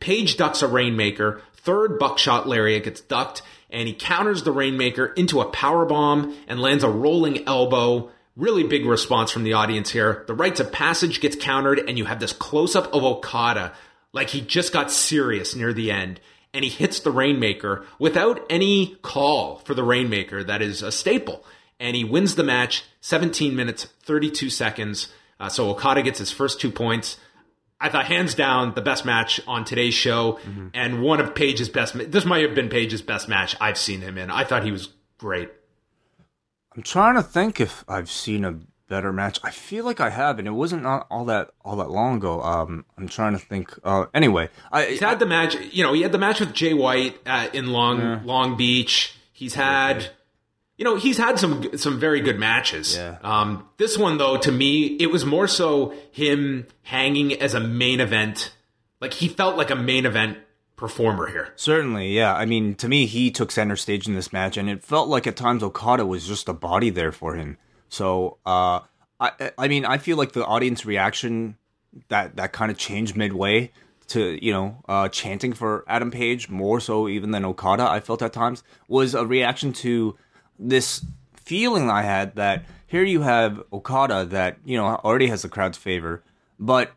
[0.00, 1.40] Page ducks a Rainmaker.
[1.56, 6.60] Third buckshot lariat gets ducked, and he counters the Rainmaker into a power bomb and
[6.60, 8.10] lands a rolling elbow.
[8.36, 10.24] Really big response from the audience here.
[10.26, 13.72] The rites of passage gets countered, and you have this close up of Okada,
[14.12, 16.20] like he just got serious near the end,
[16.52, 20.44] and he hits the Rainmaker without any call for the Rainmaker.
[20.44, 21.44] That is a staple.
[21.80, 25.08] And he wins the match 17 minutes, 32 seconds.
[25.38, 27.18] Uh, so Okada gets his first two points.
[27.80, 30.68] I thought hands down the best match on today's show, mm-hmm.
[30.72, 31.94] and one of Page's best.
[32.10, 34.30] This might have been Page's best match I've seen him in.
[34.30, 35.50] I thought he was great.
[36.74, 39.38] I'm trying to think if I've seen a better match.
[39.42, 42.40] I feel like I have, and it wasn't not all that all that long ago.
[42.42, 43.72] Um, I'm trying to think.
[43.82, 45.56] Uh, anyway, I he's had the match.
[45.72, 48.20] You know, he had the match with Jay White at, in Long yeah.
[48.24, 49.16] Long Beach.
[49.32, 49.96] He's had.
[49.96, 50.08] Okay.
[50.76, 52.96] You know, he's had some some very good matches.
[52.96, 53.18] Yeah.
[53.22, 58.00] Um, this one though, to me, it was more so him hanging as a main
[58.00, 58.52] event.
[59.00, 60.38] Like he felt like a main event
[60.76, 61.52] performer here.
[61.56, 62.34] Certainly, yeah.
[62.34, 65.26] I mean, to me, he took center stage in this match, and it felt like
[65.26, 67.56] at times Okada was just a body there for him.
[67.88, 68.80] So, uh,
[69.20, 71.56] I, I mean, I feel like the audience reaction
[72.08, 73.70] that that kind of changed midway
[74.08, 77.88] to you know uh, chanting for Adam Page more so even than Okada.
[77.88, 80.16] I felt at times was a reaction to
[80.58, 85.48] this feeling I had that here you have Okada that you know already has the
[85.48, 86.22] crowd's favor,
[86.58, 86.92] but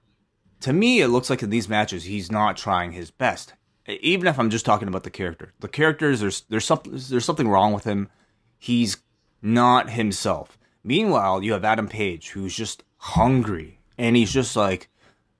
[0.62, 3.54] to me it looks like in these matches he's not trying his best
[3.88, 7.48] even if I'm just talking about the character, the characters there's there's something there's something
[7.48, 8.10] wrong with him.
[8.58, 8.98] He's
[9.42, 10.58] not himself.
[10.84, 14.90] Meanwhile, you have Adam Page who's just hungry and he's just like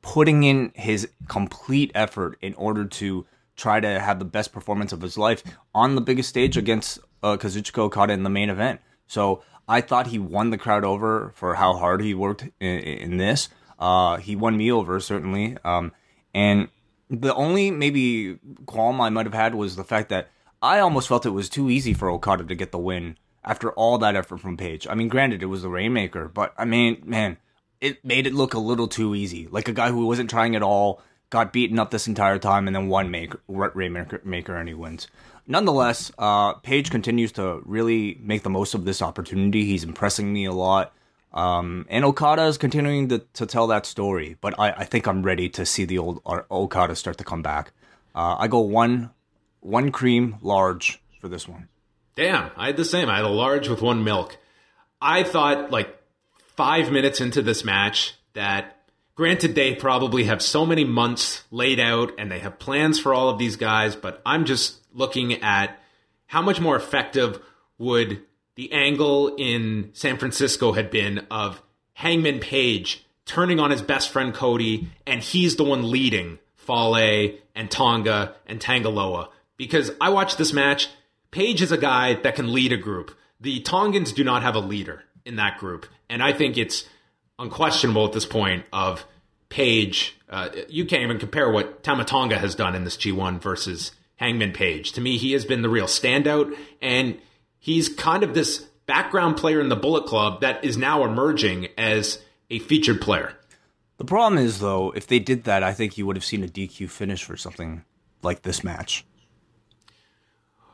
[0.02, 3.26] putting in his complete effort in order to
[3.56, 7.00] try to have the best performance of his life on the biggest stage against
[7.34, 8.82] uh, Kazuchika Okada in the main event.
[9.08, 13.18] So I thought he won the crowd over for how hard he worked in, in
[13.18, 13.50] this.
[13.80, 15.92] Uh, he won me over certainly, um,
[16.34, 16.70] and
[17.10, 20.30] the only maybe qualm I might have had was the fact that
[20.62, 23.98] I almost felt it was too easy for Okada to get the win after all
[24.00, 24.88] that effort from Page.
[24.90, 27.38] I mean, granted, it was the Rainmaker, but I mean, man,
[27.80, 29.48] it made it look a little too easy.
[29.48, 32.76] Like a guy who wasn't trying at all got beaten up this entire time, and
[32.76, 35.08] then one make Rainmaker maker and he wins.
[35.48, 39.66] Nonetheless, uh, Page continues to really make the most of this opportunity.
[39.66, 40.94] He's impressing me a lot.
[41.34, 45.24] Um, and Okada is continuing to, to tell that story, but I, I think I'm
[45.24, 47.72] ready to see the old uh, Okada start to come back.
[48.16, 49.12] Uh, I go one,
[49.60, 51.68] one cream large for this one.
[52.16, 53.10] Damn, I had the same.
[53.10, 54.38] I had a large with one milk.
[55.00, 55.96] I thought like
[56.56, 58.77] five minutes into this match that
[59.18, 63.30] Granted, they probably have so many months laid out and they have plans for all
[63.30, 65.80] of these guys, but I'm just looking at
[66.28, 67.42] how much more effective
[67.80, 68.22] would
[68.54, 74.36] the angle in San Francisco had been of Hangman Page turning on his best friend
[74.36, 79.30] Cody, and he's the one leading Fale and Tonga and Tangaloa.
[79.58, 80.90] Because I watched this match,
[81.32, 83.18] Page is a guy that can lead a group.
[83.42, 86.86] The Tongans do not have a leader in that group, and I think it's
[87.40, 89.06] unquestionable at this point of
[89.50, 90.18] Page.
[90.30, 94.52] Uh, you can't even compare what Tama Tonga has done in this G1 versus Hangman
[94.52, 94.92] Page.
[94.94, 97.18] To me, he has been the real standout, and
[97.58, 102.20] he's kind of this background player in the Bullet Club that is now emerging as
[102.50, 103.34] a featured player.
[103.98, 106.48] The problem is, though, if they did that, I think you would have seen a
[106.48, 107.84] DQ finish for something
[108.22, 109.06] like this match.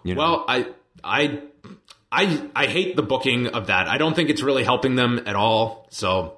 [0.04, 0.20] You know?
[0.20, 0.68] Well, I,
[1.04, 1.42] I,
[2.12, 3.88] I, I hate the booking of that.
[3.88, 5.88] I don't think it's really helping them at all.
[5.90, 6.38] So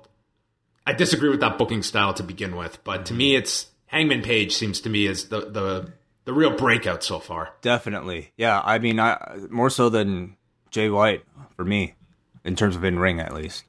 [0.86, 2.84] I disagree with that booking style to begin with.
[2.84, 5.94] But to me, it's Hangman Page seems to me as the the
[6.26, 7.54] the real breakout so far.
[7.62, 8.62] Definitely, yeah.
[8.64, 10.38] I mean, I more so than
[10.72, 11.24] Jay White
[11.56, 11.96] for me
[12.44, 13.64] in terms of in ring at least.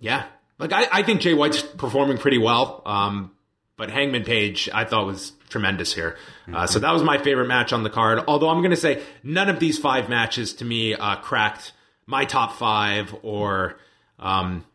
[0.00, 0.24] Yeah,
[0.58, 2.82] like I, I think Jay White's performing pretty well.
[2.86, 3.32] Um,
[3.76, 6.18] but Hangman Page, I thought was tremendous here.
[6.46, 6.66] Uh, mm-hmm.
[6.66, 8.22] so that was my favorite match on the card.
[8.28, 11.72] Although I'm going to say none of these five matches to me uh, cracked
[12.06, 13.78] my top five or,
[14.18, 14.66] um,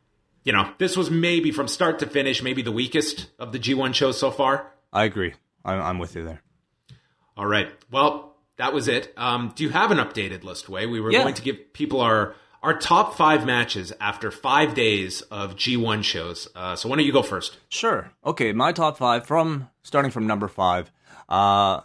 [0.45, 3.93] you know, this was maybe from start to finish, maybe the weakest of the G1
[3.93, 4.71] shows so far.
[4.93, 5.33] I agree.
[5.65, 6.41] I'm, I'm with you there.
[7.35, 7.69] All right.
[7.91, 9.11] Well, that was it.
[9.17, 10.85] Um, do you have an updated list, Wai?
[10.85, 11.23] We were yeah.
[11.23, 16.47] going to give people our our top five matches after five days of G1 shows.
[16.55, 17.57] Uh, so why don't you go first?
[17.69, 18.09] Sure.
[18.25, 20.91] Okay, my top five from starting from number five.
[21.29, 21.81] Uh,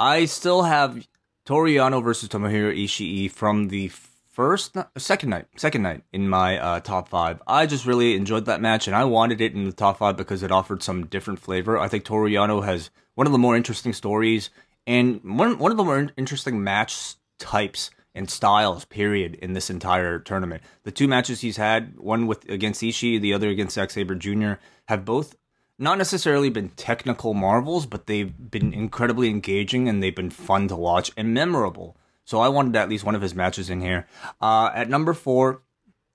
[0.00, 1.06] I still have
[1.44, 3.88] Toru Yano versus Tomohiro Ishii from the
[4.36, 7.42] first, second night, second night in my uh, top five.
[7.46, 10.42] I just really enjoyed that match, and I wanted it in the top five because
[10.42, 11.78] it offered some different flavor.
[11.78, 14.50] I think Toru Yano has one of the more interesting stories
[14.86, 20.18] and one one of the more interesting match types and styles period in this entire
[20.18, 20.62] tournament.
[20.84, 24.54] The two matches he's had, one with against Ishii, the other against Zack Sabre Jr.,
[24.88, 25.34] have both
[25.78, 30.76] not necessarily been technical marvels, but they've been incredibly engaging and they've been fun to
[30.76, 31.96] watch and memorable.
[32.26, 34.06] So I wanted at least one of his matches in here.
[34.40, 35.62] Uh, at number four,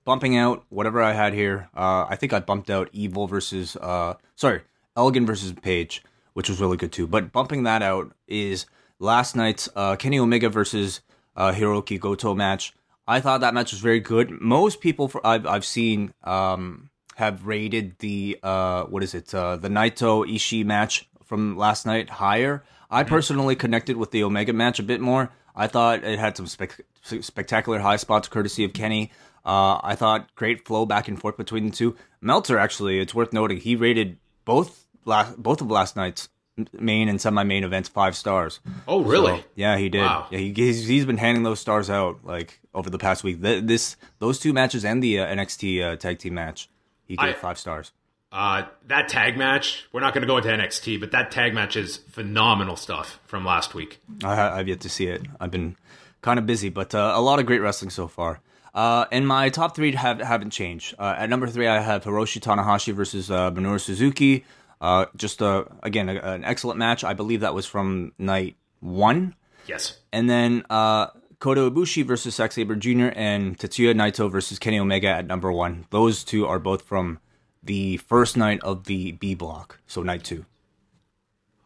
[0.04, 1.68] bumping out whatever I had here.
[1.74, 4.60] Uh, I think I bumped out Evil versus uh, sorry
[4.96, 7.06] Elgin versus Page which was really good too.
[7.06, 8.66] But bumping that out is
[8.98, 11.00] last night's uh, Kenny Omega versus
[11.36, 12.74] uh, Hiroki Goto match.
[13.06, 14.30] I thought that match was very good.
[14.40, 19.56] Most people for, I've I've seen um, have rated the uh, what is it uh,
[19.56, 22.62] the Naito Ishii match from last night higher.
[22.90, 25.30] I personally connected with the Omega match a bit more.
[25.54, 29.10] I thought it had some spec- spectacular high spots courtesy of Kenny.
[29.44, 31.96] Uh, I thought great flow back and forth between the two.
[32.20, 36.28] Meltzer actually, it's worth noting, he rated both last both of last night's
[36.72, 38.60] main and semi-main events five stars.
[38.86, 39.38] Oh, really?
[39.38, 40.02] So, yeah, he did.
[40.02, 40.26] Wow.
[40.30, 43.40] Yeah, he, he's, he's been handing those stars out like over the past week.
[43.40, 46.68] This those two matches and the uh, NXT uh, tag team match,
[47.04, 47.92] he gave I, five stars.
[48.32, 51.76] Uh, that tag match, we're not going to go into NXT, but that tag match
[51.76, 54.00] is phenomenal stuff from last week.
[54.24, 55.22] I, have yet to see it.
[55.38, 55.76] I've been
[56.22, 58.40] kind of busy, but uh, a lot of great wrestling so far.
[58.74, 60.94] Uh, and my top three have, haven't changed.
[60.98, 64.44] Uh, at number three, I have Hiroshi Tanahashi versus uh, Minoru Suzuki.
[64.80, 67.04] Uh, just a, again a, an excellent match.
[67.04, 69.34] I believe that was from night one.
[69.66, 69.98] Yes.
[70.10, 73.10] And then uh, Kota Ibushi versus Zack Sabre Jr.
[73.14, 75.86] and Tetsuya Naito versus Kenny Omega at number one.
[75.90, 77.20] Those two are both from
[77.62, 80.44] the first night of the B block, so night two.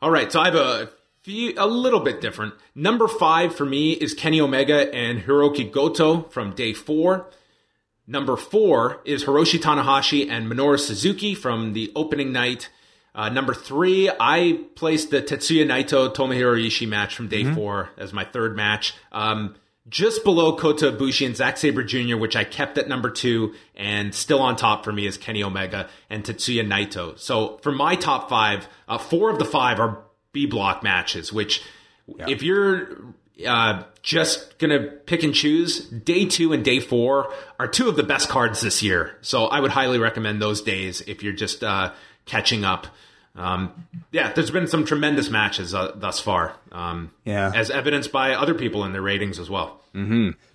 [0.03, 0.91] All right, so I have a
[1.23, 2.55] few, a little bit different.
[2.75, 7.27] Number five for me is Kenny Omega and Hiroki Goto from day four.
[8.07, 12.69] Number four is Hiroshi Tanahashi and Minoru Suzuki from the opening night.
[13.15, 17.55] Uh, number three, I placed the Tetsuya Naito Tomohiro Ishii match from day mm-hmm.
[17.55, 18.95] four as my third match.
[19.11, 19.57] Um,
[19.89, 24.15] just below Kota Ibushi and Zack Sabre Jr., which I kept at number two, and
[24.15, 27.19] still on top for me is Kenny Omega and Tetsuya Naito.
[27.19, 31.63] So for my top five, uh, four of the five are B block matches, which
[32.07, 32.27] yeah.
[32.29, 33.15] if you're
[33.47, 35.81] uh, just gonna pick and choose.
[35.81, 39.61] Day two and day four are two of the best cards this year, so I
[39.61, 41.93] would highly recommend those days if you're just uh,
[42.25, 42.87] catching up.
[43.37, 46.55] Um, yeah, there's been some tremendous matches uh, thus far.
[46.73, 47.53] Um, Yeah.
[47.55, 49.81] as evidenced by other people in their ratings as well.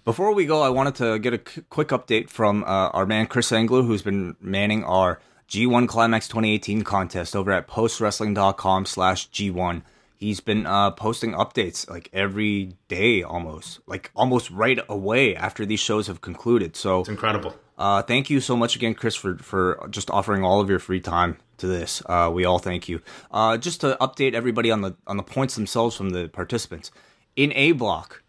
[0.03, 3.25] Before we go, I wanted to get a c- quick update from uh, our man
[3.25, 5.19] Chris Engler, who's been manning our
[5.49, 9.81] G1 Climax 2018 contest over at postwrestling.com slash G1.
[10.21, 15.79] He's been uh, posting updates like every day almost, like almost right away after these
[15.79, 16.75] shows have concluded.
[16.75, 17.55] So It's incredible.
[17.77, 21.01] uh, thank you so much again, Chris, for, for just offering all of your free
[21.01, 22.03] time to this.
[22.05, 23.01] Uh, we all thank you.
[23.31, 26.91] Uh, just to update everybody on the on the points themselves from the participants.
[27.35, 28.21] In A block,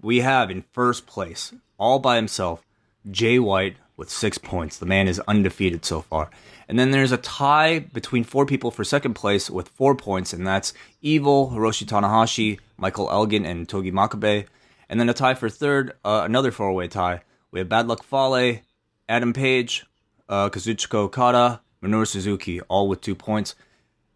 [0.00, 2.64] we have in first place, all by himself,
[3.10, 4.78] Jay White with six points.
[4.78, 6.30] The man is undefeated so far.
[6.68, 10.46] And then there's a tie between four people for second place with four points, and
[10.46, 10.72] that's
[11.02, 14.46] Evil, Hiroshi Tanahashi, Michael Elgin, and Togi Makabe.
[14.88, 17.22] And then a tie for third, uh, another four way tie.
[17.50, 18.60] We have Bad Luck Fale,
[19.08, 19.86] Adam Page,
[20.28, 23.54] uh, Kazuchika Okada, Minoru Suzuki, all with two points.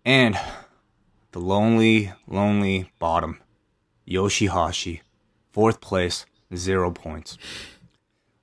[0.05, 0.39] And
[1.33, 3.41] the lonely, lonely bottom,
[4.07, 5.01] Yoshihashi,
[5.53, 6.25] fourth place,
[6.55, 7.37] zero points.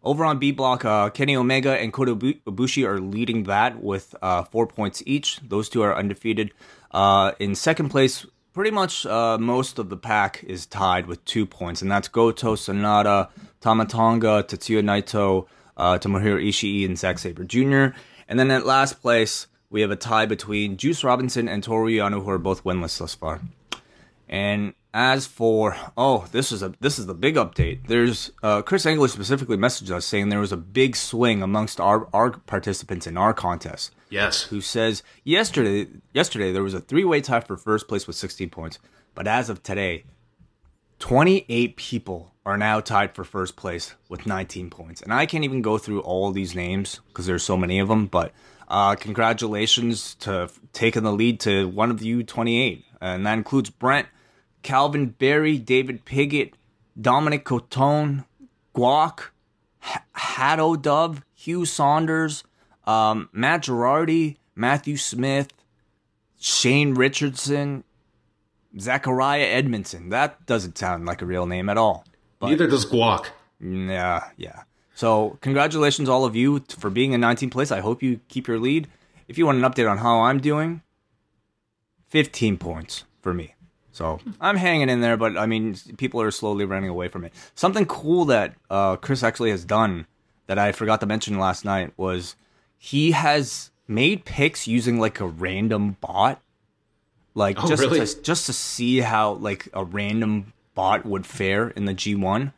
[0.06, 4.14] Over on B block, uh, Kenny Omega and Kota Ibu- Ibushi are leading that with
[4.22, 5.39] uh, four points each.
[5.39, 6.51] Those two are undefeated.
[6.91, 11.47] Uh, in second place, pretty much uh, most of the pack is tied with two
[11.47, 13.30] points, and that's Goto, Sanada,
[13.62, 17.97] Tamatonga, Tetsuya Naito, uh, Tomohiro Ishii, and Zack Sabre Jr.
[18.28, 22.24] And then at last place, we have a tie between Juice Robinson and Toru Yano,
[22.24, 23.41] who are both winless thus far.
[24.30, 27.87] And as for oh, this is a this is the big update.
[27.87, 32.07] There's uh, Chris Engler specifically messaged us saying there was a big swing amongst our
[32.13, 33.93] our participants in our contest.
[34.09, 34.43] Yes.
[34.43, 38.49] Who says yesterday yesterday there was a three way tie for first place with 16
[38.49, 38.79] points,
[39.13, 40.05] but as of today,
[40.99, 45.01] 28 people are now tied for first place with 19 points.
[45.01, 48.05] And I can't even go through all these names because there's so many of them,
[48.05, 48.31] but
[48.69, 52.85] uh, congratulations to taking the lead to one of you 28.
[53.01, 54.07] And that includes Brent,
[54.66, 56.55] Calvin Berry, David Piggott,
[56.99, 58.26] Dominic Cotone,
[58.76, 59.30] Guac,
[59.88, 62.43] H- Haddo Dove, Hugh Saunders,
[62.86, 65.49] um, Matt Girardi, Matthew Smith,
[66.39, 67.84] Shane Richardson,
[68.80, 70.09] Zachariah Edmondson.
[70.09, 72.03] That doesn't sound like a real name at all.
[72.41, 73.28] Neither does Guac.
[73.59, 74.63] Yeah, yeah.
[74.95, 77.72] So, congratulations, all of you, for being in 19th place.
[77.72, 78.88] I hope you keep your lead.
[79.28, 80.82] If you want an update on how I'm doing,
[82.07, 83.55] 15 points for me.
[83.95, 87.31] So, I'm hanging in there, but I mean, people are slowly running away from it.
[87.55, 90.05] Something cool that uh, Chris actually has done
[90.47, 92.35] that I forgot to mention last night was
[92.77, 96.41] he has made picks using like a random bot
[97.35, 98.05] like Oh, just really?
[98.05, 102.51] to, just to see how like a random bot would fare in the G1.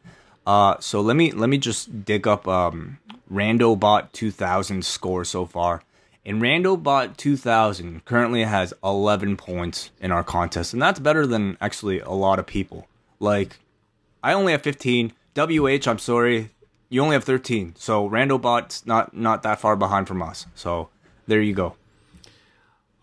[0.48, 2.98] Uh, so let me let me just dig up um,
[3.32, 5.84] RandoBot 2000 score so far.
[6.28, 12.02] And RandoBot 2000 currently has 11 points in our contest, and that's better than actually
[12.02, 12.86] a lot of people.
[13.22, 13.60] Like
[14.22, 15.14] I only have 15.
[15.36, 16.50] WH, I'm sorry,
[16.90, 17.76] you only have 13.
[17.78, 20.46] So RandoBot's not not that far behind from us.
[20.54, 20.90] So
[21.28, 21.76] there you go.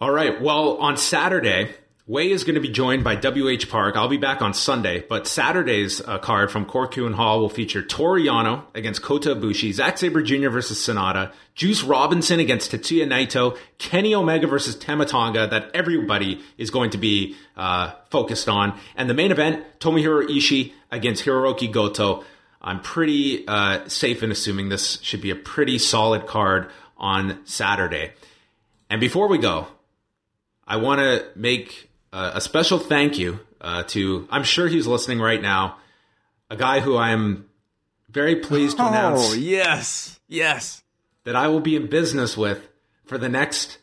[0.03, 0.39] All right.
[0.43, 1.71] Well, on Saturday,
[2.07, 3.97] Wai is going to be joined by WH Park.
[3.97, 8.23] I'll be back on Sunday, but Saturday's uh, card from Korakuen Hall will feature Toru
[8.23, 10.51] Yano against Kota Ibushi, Zack Sabre Jr.
[10.51, 16.71] versus Sanada, Juice Robinson against Tetsuya Naito, Kenny Omega versus Tama Tonga that everybody is
[16.71, 22.23] going to be uh, focused on, and the main event, Tomohiro Ishii against Hiroki Goto.
[22.61, 28.13] I'm pretty uh, safe in assuming this should be a pretty solid card on Saturday.
[28.91, 29.69] And before we go,
[30.67, 35.19] I want to make uh, a special thank you uh, to, I'm sure he's listening
[35.21, 35.77] right now,
[36.49, 37.47] a guy who I am
[38.09, 40.21] very pleased to announce Oh, yes.
[40.29, 40.83] Yes.
[41.25, 42.69] that I will be in business with
[43.05, 43.79] for the next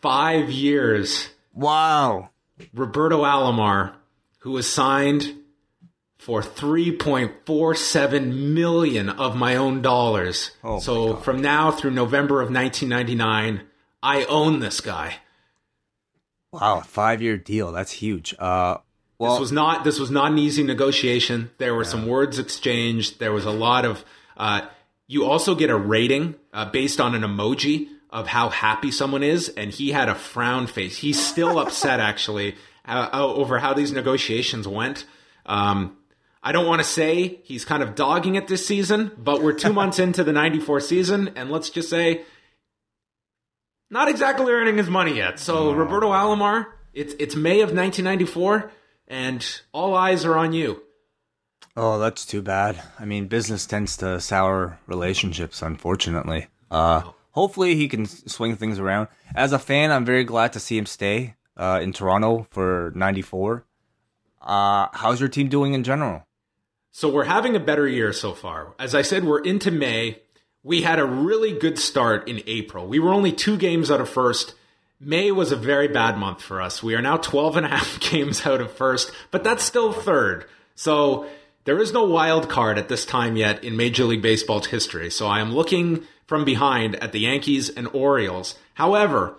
[0.00, 1.28] five years.
[1.52, 2.30] Wow.
[2.72, 3.92] Roberto Alomar,
[4.38, 5.34] who was signed
[6.18, 10.52] for 3.47 million of my own dollars.
[10.62, 13.62] Oh, so from now through November of 1999,
[14.02, 15.16] I own this guy.
[16.60, 17.72] Wow, five year deal.
[17.72, 18.34] That's huge.
[18.38, 18.78] Uh,
[19.18, 21.50] well, this was not this was not an easy negotiation.
[21.58, 23.18] There were some words exchanged.
[23.18, 24.04] There was a lot of.
[24.36, 24.62] Uh,
[25.06, 29.48] you also get a rating uh, based on an emoji of how happy someone is,
[29.50, 30.98] and he had a frown face.
[30.98, 35.04] He's still upset actually uh, over how these negotiations went.
[35.46, 35.96] Um,
[36.42, 39.72] I don't want to say he's kind of dogging it this season, but we're two
[39.72, 42.22] months into the '94 season, and let's just say
[43.94, 45.38] not exactly earning his money yet.
[45.38, 48.70] So Roberto Alomar, it's it's May of 1994,
[49.06, 50.82] and all eyes are on you.
[51.76, 52.82] Oh, that's too bad.
[52.98, 56.48] I mean, business tends to sour relationships, unfortunately.
[56.70, 59.08] Uh, hopefully, he can swing things around.
[59.34, 63.64] As a fan, I'm very glad to see him stay uh, in Toronto for '94.
[64.42, 66.26] Uh, how's your team doing in general?
[66.90, 68.74] So we're having a better year so far.
[68.78, 70.20] As I said, we're into May.
[70.64, 72.86] We had a really good start in April.
[72.86, 74.54] We were only two games out of first.
[74.98, 76.82] May was a very bad month for us.
[76.82, 80.46] We are now 12 and a half games out of first, but that's still third.
[80.74, 81.26] So
[81.64, 85.10] there is no wild card at this time yet in Major League Baseball's history.
[85.10, 88.56] So I am looking from behind at the Yankees and Orioles.
[88.72, 89.36] However,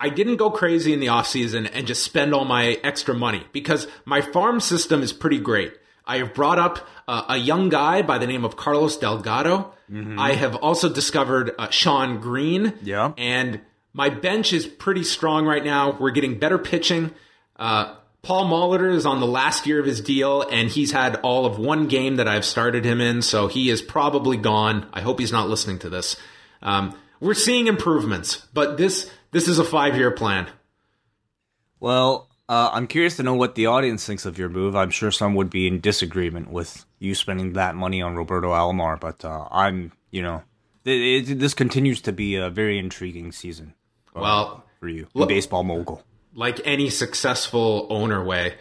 [0.00, 3.86] I didn't go crazy in the offseason and just spend all my extra money because
[4.06, 5.74] my farm system is pretty great.
[6.06, 9.72] I have brought up uh, a young guy by the name of Carlos Delgado.
[9.90, 10.18] Mm-hmm.
[10.18, 12.74] I have also discovered uh, Shawn Green.
[12.82, 13.12] Yeah.
[13.16, 13.60] And
[13.92, 15.96] my bench is pretty strong right now.
[15.98, 17.12] We're getting better pitching.
[17.56, 21.46] Uh, Paul Molitor is on the last year of his deal, and he's had all
[21.46, 24.88] of one game that I've started him in, so he is probably gone.
[24.92, 26.16] I hope he's not listening to this.
[26.60, 30.48] Um, we're seeing improvements, but this this is a five year plan.
[31.78, 34.76] Well, uh, I'm curious to know what the audience thinks of your move.
[34.76, 38.98] I'm sure some would be in disagreement with you spending that money on Roberto Alomar,
[39.00, 40.42] but uh, I'm, you know,
[40.84, 43.74] it, it, this continues to be a very intriguing season.
[44.14, 46.02] Uh, well, for you, look, baseball mogul.
[46.34, 48.54] Like any successful owner Wai,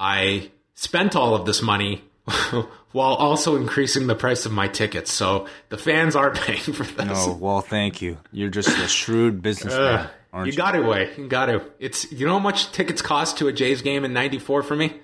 [0.00, 2.04] I spent all of this money
[2.92, 5.12] while also increasing the price of my tickets.
[5.12, 7.26] So the fans are paying for this.
[7.26, 8.18] No, well, thank you.
[8.32, 10.08] You're just a shrewd businessman.
[10.36, 11.10] Uh, you, you got to, Wai.
[11.16, 11.62] You got to.
[11.78, 15.00] It's you know how much tickets cost to a Jays game in '94 for me.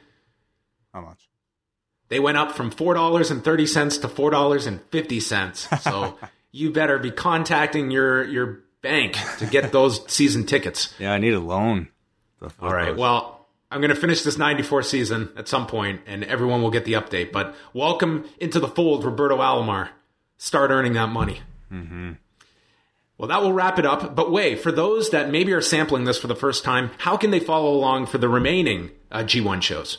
[0.92, 1.28] How much?
[2.08, 5.66] They went up from four dollars and thirty cents to four dollars and fifty cents.
[5.80, 6.18] So
[6.52, 10.92] you better be contacting your your bank to get those season tickets.
[10.98, 11.88] Yeah, I need a loan.
[12.60, 12.88] All right.
[12.88, 12.98] Those.
[12.98, 16.84] Well, I'm going to finish this 94 season at some point, and everyone will get
[16.84, 17.32] the update.
[17.32, 19.88] But welcome into the fold, Roberto Alomar.
[20.36, 21.40] Start earning that money.
[21.72, 22.12] Mm-hmm.
[23.22, 24.16] Well, that will wrap it up.
[24.16, 27.30] But wait, for those that maybe are sampling this for the first time, how can
[27.30, 29.98] they follow along for the remaining uh, G1 shows?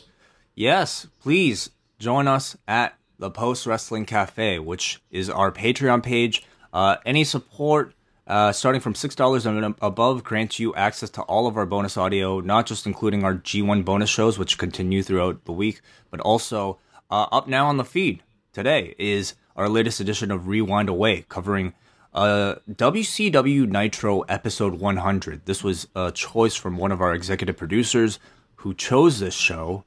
[0.55, 1.69] Yes, please
[1.99, 6.43] join us at the Post Wrestling Cafe, which is our Patreon page.
[6.73, 7.93] Uh, any support
[8.27, 12.41] uh, starting from $6 and above grants you access to all of our bonus audio,
[12.41, 15.79] not just including our G1 bonus shows, which continue throughout the week,
[16.11, 16.77] but also
[17.09, 18.21] uh, up now on the feed
[18.51, 21.73] today is our latest edition of Rewind Away, covering
[22.13, 25.45] uh, WCW Nitro episode 100.
[25.45, 28.19] This was a choice from one of our executive producers
[28.57, 29.83] who chose this show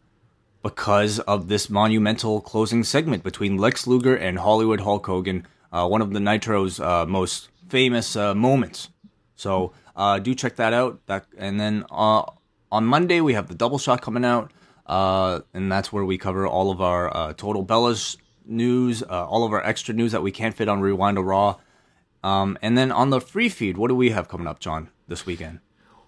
[0.63, 6.03] because of this monumental closing segment between Lex Luger and Hollywood Hulk Hogan, uh, one
[6.03, 8.89] of the Nitro's uh, most famous uh, moments.
[9.37, 11.01] So uh, do check that out.
[11.07, 12.25] That and then uh,
[12.73, 14.53] on Monday we have the double shot coming out,
[14.87, 19.65] uh, and that's where we cover all of our Total Bellas news, all of our
[19.65, 21.57] extra news that we can't fit on Rewind or Raw.
[22.27, 25.27] Um, and then on the free feed, what do we have coming up, John, this
[25.27, 25.61] weekend?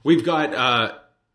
[0.03, 0.53] We've got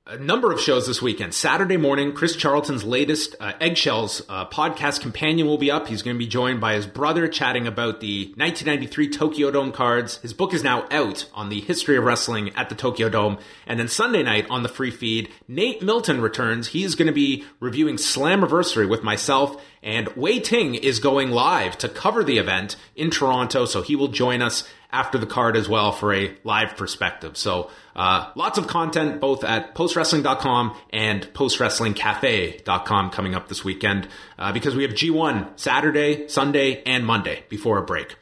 [0.05, 1.33] a number of shows this weekend.
[1.33, 5.87] Saturday morning, Chris Charlton's latest uh, Eggshells uh, podcast companion will be up.
[5.87, 10.17] He's going to be joined by his brother chatting about the 1993 Tokyo Dome cards.
[10.17, 13.37] His book is now out on the history of wrestling at the Tokyo Dome.
[13.65, 16.67] And then Sunday night on the free feed, Nate Milton returns.
[16.67, 21.89] He's going to be reviewing Slammiversary with myself and Wai Ting is going live to
[21.89, 23.65] cover the event in Toronto.
[23.65, 27.35] So he will join us after the card as well for a live perspective.
[27.35, 34.53] So uh, lots of content both at postwrestling.com and postwrestlingcafe.com coming up this weekend uh,
[34.53, 38.15] because we have G1 Saturday, Sunday, and Monday before a break.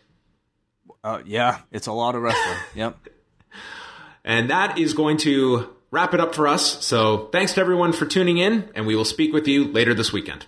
[1.04, 2.58] Uh, yeah, it's a lot of wrestling.
[2.76, 2.98] yep.
[4.24, 6.84] And that is going to wrap it up for us.
[6.86, 10.14] So thanks to everyone for tuning in, and we will speak with you later this
[10.14, 10.46] weekend.